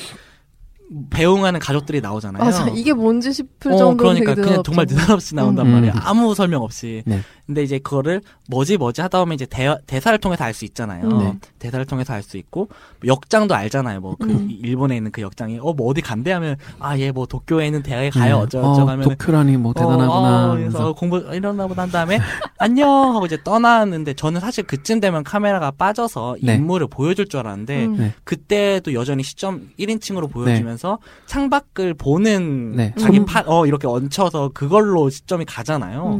[1.11, 2.45] 배웅하는 가족들이 나오잖아요.
[2.45, 2.69] 맞아.
[2.69, 4.63] 이게 뭔지 싶을 어, 정도로 그러니까 되게 그냥.
[4.63, 5.73] 정말 느닷없이 나온단 음.
[5.73, 5.95] 말이야.
[6.05, 7.03] 아무 설명 없이.
[7.07, 7.21] 네.
[7.47, 8.21] 근데 이제 그거를
[8.51, 11.05] 뭐지 뭐지 하다 보면 이제 대, 대사를 통해서 알 수 있잖아요.
[11.07, 11.19] 음.
[11.19, 11.35] 네.
[11.61, 12.69] 대사를 통해서 알 수 있고
[13.05, 14.01] 역장도 알잖아요.
[14.01, 14.49] 뭐그 음.
[14.63, 18.11] 일본에 있는 그 역장이 어 뭐 어디 간대 하면 아 얘 뭐 도쿄에 있는 대학에
[18.11, 18.43] 가요 음.
[18.43, 20.11] 어쩌고저쩌고 어, 하면 도쿄라니 뭐 대단하구나.
[20.49, 20.57] 어, 어.
[20.57, 22.19] 그래서 공부 이러나 보다 한 다음에
[22.59, 26.55] 안녕 하고 이제 떠나는데 저는 사실 그쯤 되면 카메라가 빠져서 네.
[26.57, 27.97] 인물을 보여줄 줄 알았는데 음.
[27.99, 28.15] 네.
[28.25, 32.95] 그때도 여전히 시점 1인칭으로 보여주면서 창밖을 보는 네.
[32.99, 36.17] 자기 손- 파, 어, 이렇게 얹혀서 그걸로 시점이 가잖아요.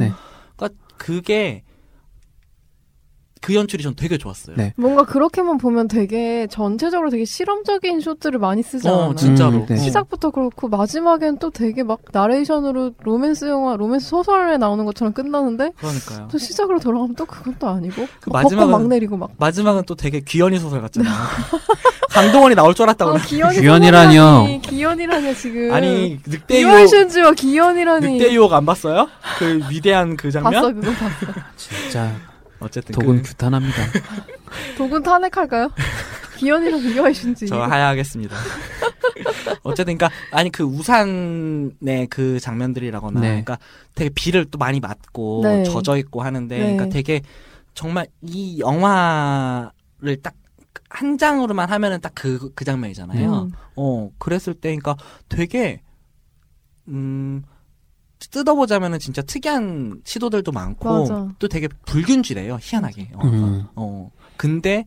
[0.97, 1.63] 그게
[3.41, 4.55] 그 연출이 전 되게 좋았어요.
[4.57, 4.73] 네.
[4.77, 9.01] 뭔가 그렇게만 보면 되게 전체적으로 되게 실험적인 쇼트를 많이 쓰지 않아요?
[9.09, 9.57] 어, 진짜로.
[9.57, 9.75] 음, 네.
[9.75, 9.77] 어.
[9.77, 16.27] 시작부터 그렇고 마지막엔 또 되게 막 나레이션으로 로맨스 영화, 로맨스 소설에 나오는 것처럼 끝나는데 그러니까요.
[16.31, 19.95] 또 시작으로 돌아가면 또 그건 또 아니고 그막 마지막은- 벚꽃 막 내리고 막 마지막은 또
[19.95, 21.13] 되게 귀여니 소설 같잖아요.
[22.09, 23.11] 강동원이 나올 줄 알았다고.
[23.11, 23.17] 어.
[23.19, 24.61] 소설이라니.
[24.61, 29.07] 기현이라뇨 지금 아니, 늑대 유혹, 이완신지와 기현이라니 늑대 유혹 안 봤어요?
[29.37, 30.53] 그 위대한 그 장면?
[30.53, 32.11] 봤어 그거 봤어 진짜
[32.59, 33.75] 어쨌든 독은 그, 규탄합니다.
[34.77, 35.71] 독은 탄핵할까요?
[36.37, 38.35] 기현이랑 이완신지 저 하야하겠습니다.
[39.63, 43.27] 어쨌든 그러니까 아니 그 우산의 그 장면들이라거나 네.
[43.27, 43.57] 그러니까
[43.95, 45.63] 되게 비를 또 많이 맞고 네.
[45.63, 46.61] 젖어 있고 하는데 네.
[46.63, 47.21] 그러니까 되게
[47.73, 50.33] 정말 이 영화를 딱
[50.89, 53.43] 한 장으로만 하면은 딱 그그 장면이잖아요.
[53.43, 53.51] 음.
[53.75, 54.95] 어 그랬을 때 그러니까
[55.29, 55.81] 되게
[56.87, 57.43] 음
[58.19, 61.27] 뜯어보자면은 진짜 특이한 시도들도 많고 맞아.
[61.39, 63.29] 또 되게 불균질해요 희한하게 영화가.
[63.47, 63.65] 음.
[63.75, 64.85] 어 근데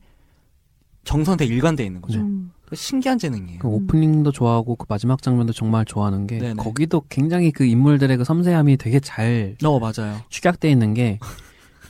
[1.05, 2.21] 정선대 일관돼 있는 거죠.
[2.21, 2.53] 음.
[2.73, 3.59] 신기한 재능이에요.
[3.59, 6.55] 그 오프닝도 좋아하고 그 마지막 장면도 정말 좋아하는 게 네네.
[6.55, 10.21] 거기도 굉장히 그 인물들의 그 섬세함이 되게 잘 어 맞아요.
[10.29, 11.19] 축약돼 있는 게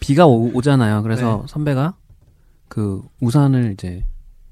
[0.00, 1.46] 비가 오, 잖아요 그래서 네.
[1.48, 1.94] 선배가
[2.68, 4.04] 그 우산을 이제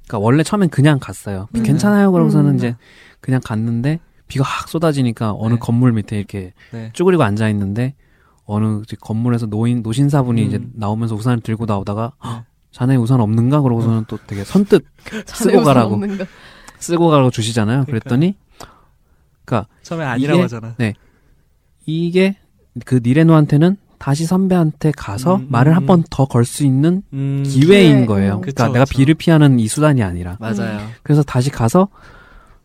[0.06, 1.48] 그러니까 원래 처음엔 그냥 갔어요.
[1.52, 1.64] 비 음.
[1.64, 2.12] 괜찮아요.
[2.12, 2.56] 그러고서는 음.
[2.56, 2.76] 이제
[3.20, 5.58] 그냥 갔는데 비가 확 쏟아지니까 어느 네.
[5.58, 6.90] 건물 밑에 이렇게 네.
[6.92, 7.94] 쭈그리고 앉아 있는데
[8.44, 10.46] 어느 건물에서 노인 노신사분이 음.
[10.46, 12.28] 이제 나오면서 우산을 들고 나오다가 네.
[12.30, 13.60] "헉, 자네 우산 없는가?
[13.62, 14.84] 그러고서는 또 되게 선뜻
[15.26, 16.24] 쓰고 가라고 없는가?
[16.78, 17.84] 쓰고 가라고 주시잖아요.
[17.86, 18.36] 그랬더니
[19.82, 20.74] 처음에 아니라고 이게- 하잖아.
[21.86, 22.36] 이게
[22.84, 27.96] 그 니레노한테는 다시 선배한테 가서 음, 말을 음, 한번 더 걸 수 있는 음, 기회인
[27.96, 28.34] 기회, 거예요.
[28.36, 28.40] 음.
[28.42, 28.96] 그러니까 그쵸, 내가 그쵸.
[28.98, 30.36] 비를 피하는 이 수단이 아니라.
[30.38, 30.86] 맞아요.
[31.02, 31.88] 그래서 다시 가서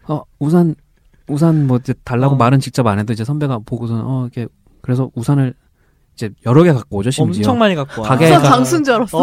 [0.07, 0.75] 어 우산
[1.27, 2.37] 우산 뭐 이제 달라고 어.
[2.37, 4.47] 말은 직접 안 해도 이제 선배가 보고서는 어 이렇게
[4.81, 5.53] 그래서 우산을
[6.15, 7.39] 이제 여러 개 갖고 오죠 심지어.
[7.41, 8.09] 엄청 많이 갖고 와.
[8.09, 9.21] 가게에서- 우선 장수인 줄 알았어.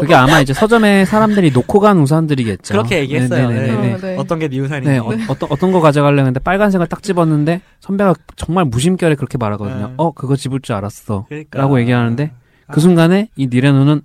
[0.00, 2.72] 그게 아마 이제 서점에 사람들이 놓고 간 우산들이겠죠.
[2.74, 3.48] 그렇게 얘기했어요.
[3.48, 3.94] 네네네네.
[3.94, 4.16] 어, 네.
[4.18, 4.86] 어떤 게 네 우산이니?
[4.86, 9.86] 네, 어, 어떤 어떤 거 가져가려고 했는데 빨간색을 딱 집었는데 선배가 정말 무심결에 그렇게 말하거든요.
[9.88, 9.94] 네.
[9.96, 11.24] 어 그거 집을 줄 알았어.
[11.28, 11.58] 그러니까.
[11.58, 12.32] 라고 얘기하는데
[12.66, 12.72] 아.
[12.72, 14.02] 그 순간에 이 니레노는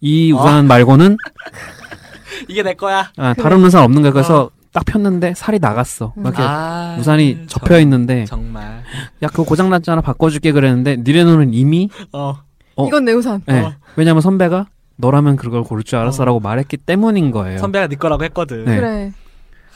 [0.00, 0.36] 이 어.
[0.36, 1.18] 우산 말고는
[2.48, 3.10] 이게 내 거야.
[3.16, 4.12] 아, 다른 우산 없는 거야.
[4.12, 6.12] 그래서 딱 폈는데 살이 나갔어.
[6.16, 8.82] 막 이렇게 아, 우산이 정- 접혀 있는데 정말.
[9.22, 12.34] 야 그거 고장 났잖아 바꿔줄게 그랬는데 니레노는 이미 어.
[12.76, 12.86] 어.
[12.88, 13.40] 이건 내 우산.
[13.48, 13.60] 예.
[13.60, 13.72] 어.
[13.94, 14.66] 왜냐면 선배가
[14.96, 17.58] 너라면 그걸 고를 줄 알았어라고 말했기 때문인 거예요.
[17.58, 18.64] 선배가 네 거라고 했거든.
[18.64, 18.76] 네.
[18.76, 19.12] 그래.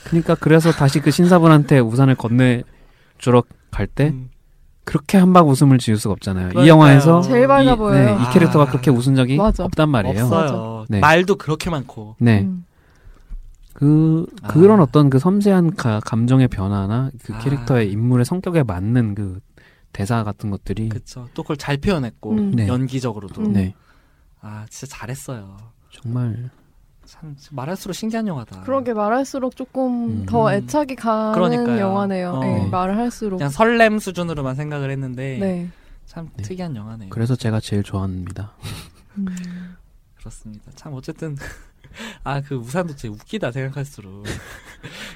[0.03, 2.63] 그러니까 그래서 다시 그 신사분한테 우산을 건네
[3.17, 3.41] 주러
[3.71, 4.29] 갈때 음.
[4.83, 6.47] 그렇게 한박 웃음을 지을 수가 없잖아요.
[6.47, 6.67] 이 그러니까요.
[6.73, 8.17] 영화에서 제일 밝아 이, 보여요.
[8.17, 8.67] 네, 이 캐릭터가 아.
[8.67, 9.63] 그렇게 웃은 적이 맞아.
[9.63, 10.23] 없단 말이에요.
[10.25, 10.85] 없어요.
[10.89, 10.99] 네.
[10.99, 12.15] 말도 그렇게 많고.
[12.19, 12.41] 네.
[12.41, 12.65] 음.
[13.79, 14.47] 그 아.
[14.49, 17.39] 그런 어떤 그 섬세한 가- 감정의 변화나 그 아.
[17.39, 19.39] 캐릭터의 인물의 성격에 맞는 그
[19.93, 21.27] 대사 같은 것들이 그쵸.
[21.33, 22.51] 또 그걸 잘 표현했고 음.
[22.51, 22.67] 네.
[22.67, 23.41] 연기적으로도.
[23.41, 23.53] 음.
[23.53, 23.73] 네
[24.41, 25.57] 아 진짜 잘했어요.
[25.91, 26.49] 정말
[27.05, 28.61] 참 말할수록 신기한 영화다.
[28.61, 30.25] 그렇게 말할수록 조금 음.
[30.25, 31.79] 더 애착이 가는 그러니까요.
[31.79, 32.31] 영화네요.
[32.31, 32.39] 어.
[32.39, 33.37] 네, 말을 할수록.
[33.37, 35.69] 그냥 설렘 수준으로만 생각을 했는데 네.
[36.05, 36.43] 참 네.
[36.43, 37.09] 특이한 영화네요.
[37.09, 38.53] 그래서 제가 제일 좋아합니다.
[39.17, 39.25] 음.
[40.17, 40.71] 그렇습니다.
[40.75, 41.35] 참 어쨌든
[42.23, 44.25] 아 그 우산도 진짜 웃기다 생각할수록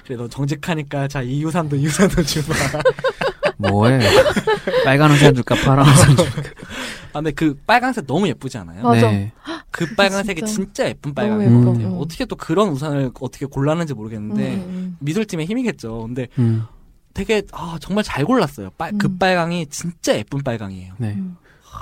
[0.05, 2.45] 그래 너 정직하니까 자 이 우산도 이 우산도 주마.
[3.57, 3.99] 뭐해?
[4.83, 6.41] 빨간 우산 줄까 파란 우산 줄까?
[7.11, 8.83] 아 근데 그 빨간색 너무 예쁘지 않아요?
[8.83, 9.09] 맞아.
[9.11, 9.31] 네.
[9.71, 11.71] 그 빨간색이 진짜 진짜, 예쁜 빨간색 예뻐.
[11.71, 11.87] 같아요.
[11.89, 11.97] 음.
[11.99, 14.97] 어떻게 또 그런 우산을 어떻게 골랐는지 모르겠는데 음, 음.
[14.99, 16.01] 미술팀의 힘이겠죠.
[16.07, 16.63] 근데 음,
[17.13, 18.71] 되게 아 정말 잘 골랐어요.
[18.77, 19.17] 빨, 그 음.
[19.19, 20.93] 빨강이 진짜 예쁜 빨강이에요.
[20.97, 21.17] 네.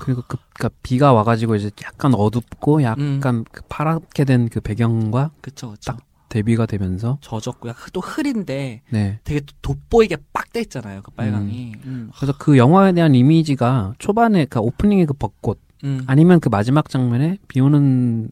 [0.01, 0.05] 음.
[0.05, 3.43] 그리고 그, 그니까 비가 와가지고 이제 약간 어둡고 약간 음.
[3.51, 5.93] 그 파랗게 된 그 배경과 그쵸 그쵸.
[5.93, 9.19] 딱 대비가 되면서 젖었고 약간 또 흐린데 네.
[9.23, 11.01] 되게 또 돋보이게 빡 돼 있잖아요.
[11.01, 11.73] 그 빨강이.
[11.85, 12.11] 음.
[12.15, 16.03] 그래서 그 영화에 대한 이미지가 초반에 그 오프닝의 그 벚꽃 음.
[16.07, 18.29] 아니면 그 마지막 장면에 비 오는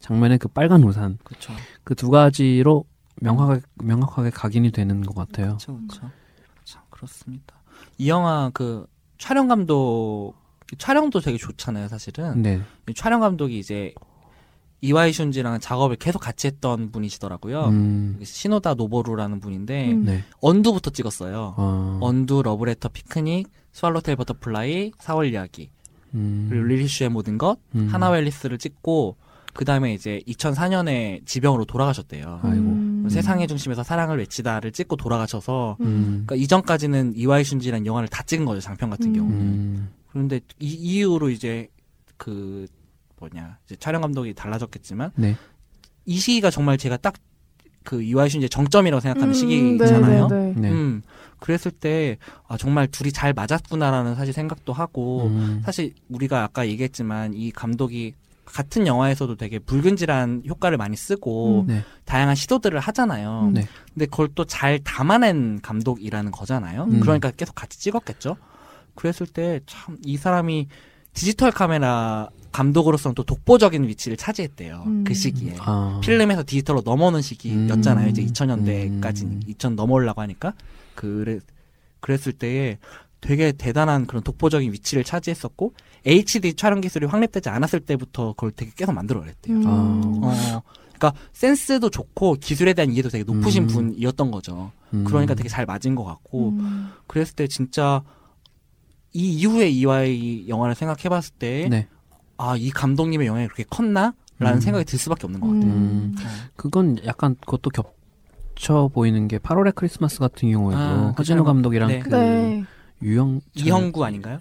[0.00, 1.52] 장면에 그 빨간 우산 그쵸.
[1.84, 2.84] 그두 가지로
[3.20, 5.48] 명확하게 명확하게 각인이 되는 것 같아요.
[5.58, 6.10] 그렇죠, 그렇죠.
[6.64, 7.54] 참 그렇습니다.
[7.98, 8.86] 이 영화 그
[9.18, 10.34] 촬영 감독
[10.76, 12.42] 촬영도 되게 좋잖아요, 사실은.
[12.42, 12.60] 네.
[12.88, 13.94] 이 촬영 감독이 이제
[14.80, 17.64] 이와이 슌지랑 작업을 계속 같이 했던 분이시더라고요.
[17.66, 20.04] 음, 시노다 노보루라는 분인데 음.
[20.04, 20.24] 네.
[20.40, 21.54] Undo부터 찍었어요.
[21.56, 25.70] 어, Undo, 러브레터, 피크닉, Swallowtail Butterfly, 4월 이야기,
[26.14, 27.88] 음, 그리고 릴리 슈슈의 모든 것, 음.
[27.90, 29.16] 하나와 앨리스를 찍고
[29.52, 32.40] 그 다음에 이제 2004년에 지병으로 돌아가셨대요.
[32.42, 32.64] 아이고.
[32.64, 32.88] 음.
[33.08, 38.60] 세상의 중심에서 사랑을 외치다를 찍고 돌아가셔서 음, 그러니까 이전까지는 이와이 슌지라는 영화를 다 찍은 거죠
[38.60, 39.14] 장편 같은 음.
[39.14, 41.68] 경우는 음, 그런데 이 이후로 이제
[42.16, 42.66] 그
[43.18, 45.36] 뭐냐 이제 촬영 감독이 달라졌겠지만 네.
[46.06, 47.14] 이 시기가 정말 제가 딱
[47.88, 50.26] 그 이와이 슌지의 정점이라고 생각하는 음, 시기잖아요.
[50.28, 50.60] 네, 네, 네.
[50.60, 50.70] 네.
[50.70, 51.00] 음
[51.38, 57.32] 그랬을 때 아, 정말 둘이 잘 맞았구나라는 사실 생각도 하고 음, 사실 우리가 아까 얘기했지만
[57.32, 58.12] 이 감독이
[58.44, 61.66] 같은 영화에서도 되게 붉은질한 효과를 많이 쓰고 음.
[61.68, 61.84] 네.
[62.04, 63.46] 다양한 시도들을 하잖아요.
[63.48, 63.54] 음.
[63.54, 63.66] 네.
[63.94, 66.84] 근데 그걸 또 잘 담아낸 감독이라는 거잖아요.
[66.84, 67.00] 음.
[67.00, 68.36] 그러니까 계속 같이 찍었겠죠.
[68.98, 70.66] 그랬을 때 참 이 사람이
[71.14, 74.82] 디지털 카메라 감독으로서는 또 독보적인 위치를 차지했대요.
[74.86, 75.04] 음.
[75.04, 75.54] 그 시기에.
[75.60, 78.06] 아, 필름에서 디지털로 넘어오는 시기였잖아요.
[78.06, 78.10] 음.
[78.10, 79.40] 이제 2000년대까지 음.
[79.46, 80.54] 2000 넘어오려고 하니까
[80.94, 81.38] 그래
[82.00, 82.78] 그랬을 때에
[83.20, 85.74] 되게 대단한 그런 독보적인 위치를 차지했었고
[86.06, 89.56] HD 촬영 기술이 확립되지 않았을 때부터 그걸 되게 계속 만들어냈대요.
[89.56, 89.64] 음.
[89.66, 90.62] 어,
[90.96, 93.66] 그러니까 센스도 좋고 기술에 대한 이해도 되게 높으신 음.
[93.68, 94.70] 분이었던 거죠.
[94.94, 96.90] 음, 그러니까 되게 잘 맞은 것 같고 음.
[97.06, 98.02] 그랬을 때 진짜
[99.12, 101.88] 이 이후에 이와의 영화를 생각해봤을 때 네.
[102.36, 104.60] 아 이 감독님의 영향이 그렇게 컸나 라는 음.
[104.60, 105.72] 생각이 들 수밖에 없는 것 같아요.
[105.72, 106.14] 음.
[106.18, 106.22] 어.
[106.56, 111.98] 그건 약간 그것도 겹쳐 보이는 게 8월의 크리스마스 같은 경우에도 아, 그 허진호 감독이랑 네.
[112.00, 112.64] 그 네.
[113.02, 114.38] 유영 이형구 아닌가요?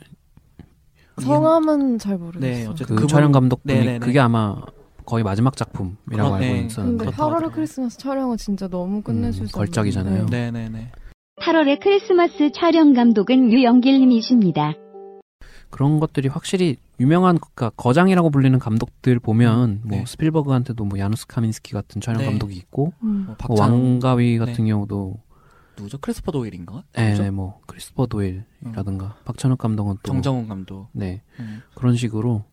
[1.21, 2.69] 성함은 잘 네, 모르겠어.
[2.71, 3.99] 어쨌든 그 그분- 촬영 감독분이 네네네.
[3.99, 4.55] 그게 아마
[5.05, 6.65] 거의 마지막 작품이라고 그렇- 알고 네.
[6.65, 7.55] 있었는데 근데 그렇다고 8월의 하더라고요.
[7.55, 10.25] 크리스마스 촬영은 진짜 너무 끝내줄 음, 수 없는 걸작이잖아요.
[10.27, 10.51] 네.
[10.51, 10.91] 네네네.
[11.41, 14.73] 8월의 크리스마스 촬영 감독은 유영길님이십니다.
[15.69, 20.05] 그런 것들이 확실히 유명한 그러니까 거장이라고 불리는 감독들 보면 뭐 네.
[20.05, 22.25] 스필버그한테도 뭐 야누스 카민스키 같은 촬영 네.
[22.25, 23.35] 감독이 있고 음.
[23.47, 25.17] 뭐뭐 왕가위 같은 경우도
[25.77, 25.99] 누구죠?
[25.99, 26.83] 크리스토퍼 도일인가?
[26.97, 27.31] 예, 누구죠?
[27.31, 30.87] 뭐 크리스토퍼 도일이라든가 박찬욱 감독은 또 정정훈 감독.
[30.93, 31.61] 네 음.
[31.75, 32.45] 그런 식으로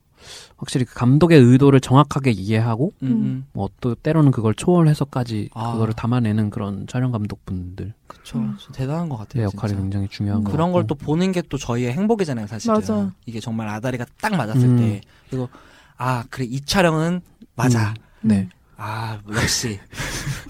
[0.57, 3.47] 확실히 그 감독의 의도를 정확하게 이해하고 음, 음.
[3.53, 5.73] 뭐또 때로는 그걸 초월해서까지 아.
[5.73, 8.39] 그거를 담아내는 그런 촬영 감독분들의 그쵸.
[8.39, 8.57] 음.
[8.73, 9.45] 대단한 것 같아요.
[9.45, 9.83] 역할이 진짜.
[9.83, 10.95] 굉장히 중요한 것 그런 걸 또.
[10.95, 12.75] 보는 게 또 저희의 행복이잖아요, 사실은.
[12.75, 13.13] 맞아.
[13.27, 14.77] 이게 정말 아다리가 딱 맞았을 음.
[14.79, 15.01] 때.
[15.29, 15.49] 그리고,
[15.99, 17.21] 아, 그래, 이 촬영은
[17.55, 17.91] 맞아.
[18.23, 18.49] 음, 네.
[18.77, 19.79] 아, 역시.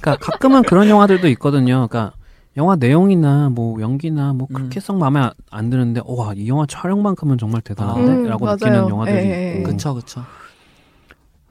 [0.00, 1.86] 그러니까 가끔은 그런 영화들도 있거든요.
[1.88, 2.12] 그러니까
[2.56, 4.54] 영화 내용이나 뭐 연기나 뭐 음.
[4.54, 8.88] 그렇게 썩 마음에 안 드는데 와이 영화 촬영만큼은 정말 대단한데라고 음, 느끼는.
[8.88, 9.58] 영화들이 예, 예, 예.
[9.58, 10.22] 있고 그쵸, 그쵸.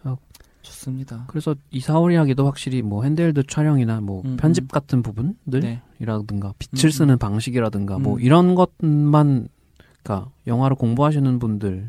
[0.04, 0.16] 어.
[0.62, 1.26] 좋습니다.
[1.28, 4.68] 그래서 이사월 이야기도 확실히 뭐 핸드헬드 촬영이나 뭐 음, 편집 음.
[4.68, 6.54] 같은 부분들이라든가 네.
[6.58, 8.22] 빛을 음, 쓰는 방식이라든가 뭐 음.
[8.22, 9.50] 이런 것만
[10.04, 11.84] 그러니까 영화를 공부하시는 분들이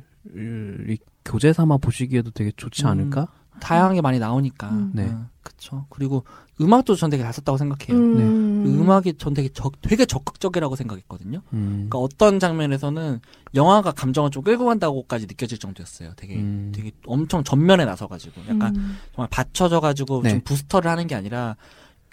[1.25, 2.89] 교재 삼아 보시기에도 되게 좋지 음.
[2.89, 3.29] 않을까?
[3.61, 4.69] 다양하게 많이 나오니까.
[4.71, 4.91] 음.
[4.95, 5.05] 네.
[5.05, 5.87] 음, 그쵸.
[5.91, 6.25] 그리고
[6.61, 7.97] 음악도 전 되게 잘 썼다고 생각해요.
[7.99, 8.65] 음.
[8.81, 11.43] 음악이 전 되게 적, 되게 적극적이라고 생각했거든요.
[11.53, 11.89] 음.
[11.89, 13.21] 그러니까 어떤 장면에서는
[13.55, 16.13] 영화가 감정을 좀 끌고 간다고까지 느껴질 정도였어요.
[16.17, 16.73] 되게 음.
[16.75, 18.97] 되게 엄청 전면에 나서가지고 약간 음.
[19.15, 20.31] 정말 받쳐져가지고 네.
[20.31, 21.57] 좀 부스터를 하는 게 아니라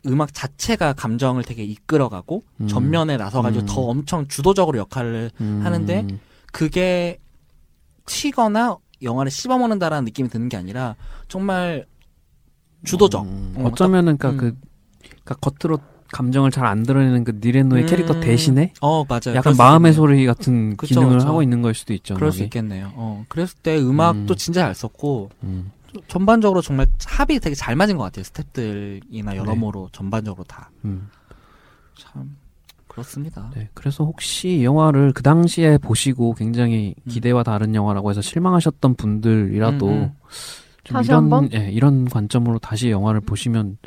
[0.08, 2.68] 음악 자체가 감정을 되게 이끌어가고 음.
[2.68, 3.68] 전면에 나서가지고 음.
[3.68, 5.62] 더 엄청 주도적으로 역할을 음.
[5.64, 6.08] 하는데
[6.52, 7.20] 그게
[8.08, 10.96] 튀거나 영화를 씹어먹는다라는 느낌이 드는 게 아니라
[11.28, 11.86] 정말
[12.84, 13.24] 주도적.
[13.26, 13.54] 음.
[13.58, 14.38] 어, 어쩌면은 그러니까 음.
[14.38, 14.58] 그
[15.24, 15.80] 그러니까 겉으로
[16.14, 17.88] 감정을 잘 안 드러내는 그 니레노의 음.
[17.88, 19.36] 캐릭터 대신에 어 맞아요.
[19.36, 19.94] 약간 수 마음의.
[19.94, 21.28] 소리 같은 그쵸, 기능을 그쵸.
[21.30, 22.16] 하고 있는 걸 수도 있죠.
[22.16, 22.46] 그럴 수 음악이.
[22.46, 22.92] 있겠네요.
[22.96, 24.36] 어 그랬을 때 음악도 음.
[24.36, 25.72] 진짜 잘 썼고 음.
[26.08, 28.24] 전반적으로 정말 합이 되게 잘 맞은 것 같아요.
[28.24, 29.38] 스탭들이나 네.
[29.38, 30.70] 여러모로 전반적으로 다.
[30.86, 31.10] 음.
[31.98, 32.36] 참
[32.92, 33.50] 그렇습니다.
[33.56, 33.70] 네.
[33.74, 37.10] 그래서 혹시 이 영화를 그 당시에 보시고 굉장히 음.
[37.10, 40.12] 기대와 다른 영화라고 해서 실망하셨던 분들이라도 음, 음.
[40.84, 41.50] 좀 다시 이런 한번?
[41.54, 43.78] 예, 이런 관점으로 다시 영화를 보시면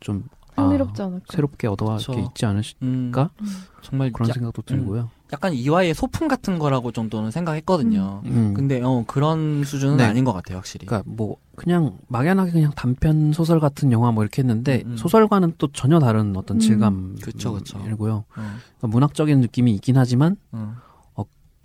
[0.00, 0.24] 좀
[0.56, 1.24] 아, 흥미롭지 않을까.
[1.28, 2.12] 새롭게 얻어갈 그쵸.
[2.12, 3.12] 게 있지 않을까 음,
[3.42, 3.46] 음.
[3.82, 5.10] 정말 그런 야- 생각도 들고요.
[5.32, 8.22] 약간 이화의 소품 같은 거라고 정도는 생각했거든요.
[8.24, 8.54] 음.
[8.54, 10.04] 근데 어 그런 수준은 네.
[10.04, 10.86] 아닌 것 같아요, 확실히.
[10.86, 14.96] 그러니까 뭐 그냥 막연하게 그냥 단편 소설 같은 영화 뭐 이렇게 했는데 음, 음.
[14.96, 16.60] 소설과는 또 전혀 다른 어떤 음.
[16.60, 17.78] 질감 그쵸, 그쵸.
[17.90, 18.12] 이고요.
[18.14, 20.76] 어, 그러니까 문학적인 느낌이 있긴 하지만 어.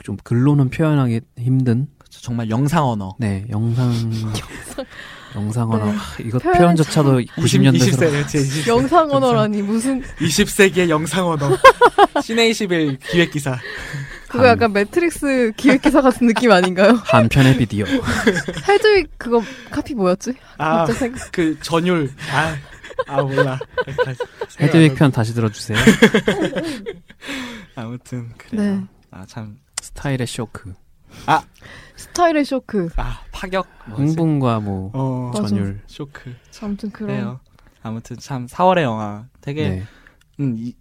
[0.03, 3.16] 좀 글로는 표현하기 힘든 그쵸, 정말 영상 언어.
[3.18, 3.89] 네 영상
[5.36, 5.91] 영상 언어 네.
[5.91, 11.49] 하, 이거 표현 표현조차도 90년대 영상 언어라니 무슨 20세기의 영상 언어.
[12.23, 13.57] 시네 21 기획 기사.
[14.29, 16.93] 그거 한- 약간 매트릭스 기획 기사 같은 느낌 아닌가요?
[17.03, 17.86] 한 편의 비디오
[18.67, 20.33] 헤드윅 그거 카피 뭐였지?
[20.57, 20.86] 아.
[21.31, 22.09] 그 전율.
[22.31, 22.55] 아,
[23.07, 23.59] 아 몰라.
[24.59, 25.77] 헤드윅 편 다시 들어주세요.
[27.75, 28.75] 아무튼 그래요.
[28.75, 28.81] 네.
[29.11, 29.57] 아 참.
[29.81, 30.73] 스타일의 쇼크,
[31.95, 32.89] 스타일의 쇼크.
[32.97, 33.68] 아 파격.
[33.88, 34.03] 뭐지?
[34.03, 35.32] 흥분과 뭐 어.
[35.34, 35.47] 맞아.
[35.47, 35.82] 전율.
[35.88, 36.34] 쇼크.
[36.61, 36.91] 아무튼.
[36.91, 37.39] 그래요.
[37.82, 39.84] 아무튼 참 4월의 영화 되게 네.
[40.39, 40.74] 음, 이,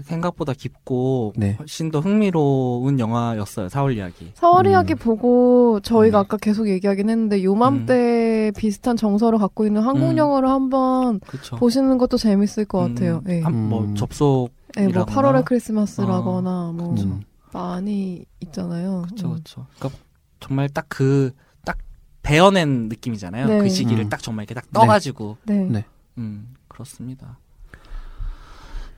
[0.00, 1.56] 생각보다 깊고 네.
[1.58, 3.68] 훨씬 더 흥미로운 영화였어요.
[3.68, 4.32] 4월 이야기.
[4.34, 4.70] 4월 음.
[4.70, 6.24] 이야기 보고 저희가 음.
[6.24, 10.16] 아까 계속 얘기하긴 했는데 요맘때 비슷한 정서를 갖고 있는 한국 음.
[10.16, 11.56] 영화를 한번 그렇죠.
[11.56, 13.22] 보시는 것도 재밌을 것 같아요.
[13.28, 13.42] 예.
[13.42, 13.94] 한, 뭐 음.
[13.94, 15.32] 접속 예, 뭐 이라거나.
[15.32, 17.22] 8월의 크리스마스라거나 뭐 음.
[17.52, 19.02] 많이 있잖아요.
[19.06, 19.32] 그렇죠, 음.
[19.32, 19.66] 그렇죠.
[19.78, 20.00] 그러니까
[20.40, 21.32] 정말 딱 그
[21.64, 21.78] 딱
[22.22, 23.46] 베어낸 느낌이잖아요.
[23.46, 23.58] 네.
[23.58, 24.08] 그 시기를 음.
[24.08, 25.54] 딱 정말 이렇게 딱 떠가지고, 네.
[25.68, 25.84] 네.
[26.18, 27.38] 음 그렇습니다.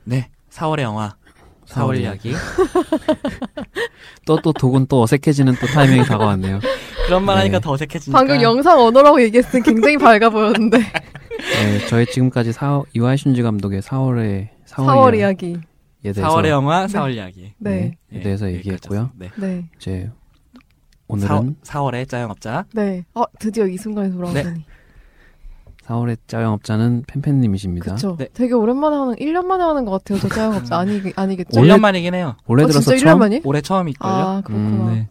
[0.03, 1.15] 네, 4월의 영화,
[1.67, 2.33] 4월 4월 이야기.
[4.25, 6.59] 또 또 독은 또 어색해지는 또 타이밍이 다가왔네요.
[7.05, 7.41] 그런 말 네.
[7.41, 8.17] 하니까 더 어색해지니까.
[8.17, 10.79] 방금 영상 언어라고 얘기했을 때 굉장히 밝아 보였는데.
[10.79, 15.51] 네, 저희 지금까지 사, 이와이 슌지 감독의 4월의 4월, 4월 이야기.
[15.51, 15.55] 에
[16.13, 16.93] 대해서 4월의 영화, 네.
[16.93, 17.53] 4월 이야기.
[17.57, 17.97] 네.
[18.11, 19.11] 에 대해서 얘기했고요.
[19.15, 19.29] 네.
[19.37, 19.69] 네.
[19.77, 20.09] 이제
[21.07, 22.65] 오늘은 4, 월의 짜영업자.
[22.73, 23.05] 네.
[23.13, 24.65] 어, 드디어 이 순간에 돌아오다니.
[25.85, 27.93] 4월의 짜영업자는 팬팬님이십니다.
[27.93, 28.15] 그쵸.
[28.17, 28.27] 네.
[28.33, 30.17] 되게 오랜만에 하는, 1년 만에 하는 것 같아요.
[30.19, 30.77] 저 짜영업자.
[30.79, 31.59] 아니, 아니겠죠?
[31.59, 32.35] 원래- 1년 만이긴 해요.
[32.47, 33.41] 올해 어, 들어서 진짜 1년 처음 만이?
[33.43, 34.11] 올해 처음일걸요?
[34.13, 34.69] 아, 그렇구나.
[34.69, 35.07] 음, 네.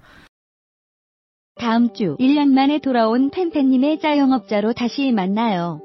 [1.57, 5.81] 다음 주 1년 만에 돌아온 팬팬님의 짜영업자로 다시 만나요.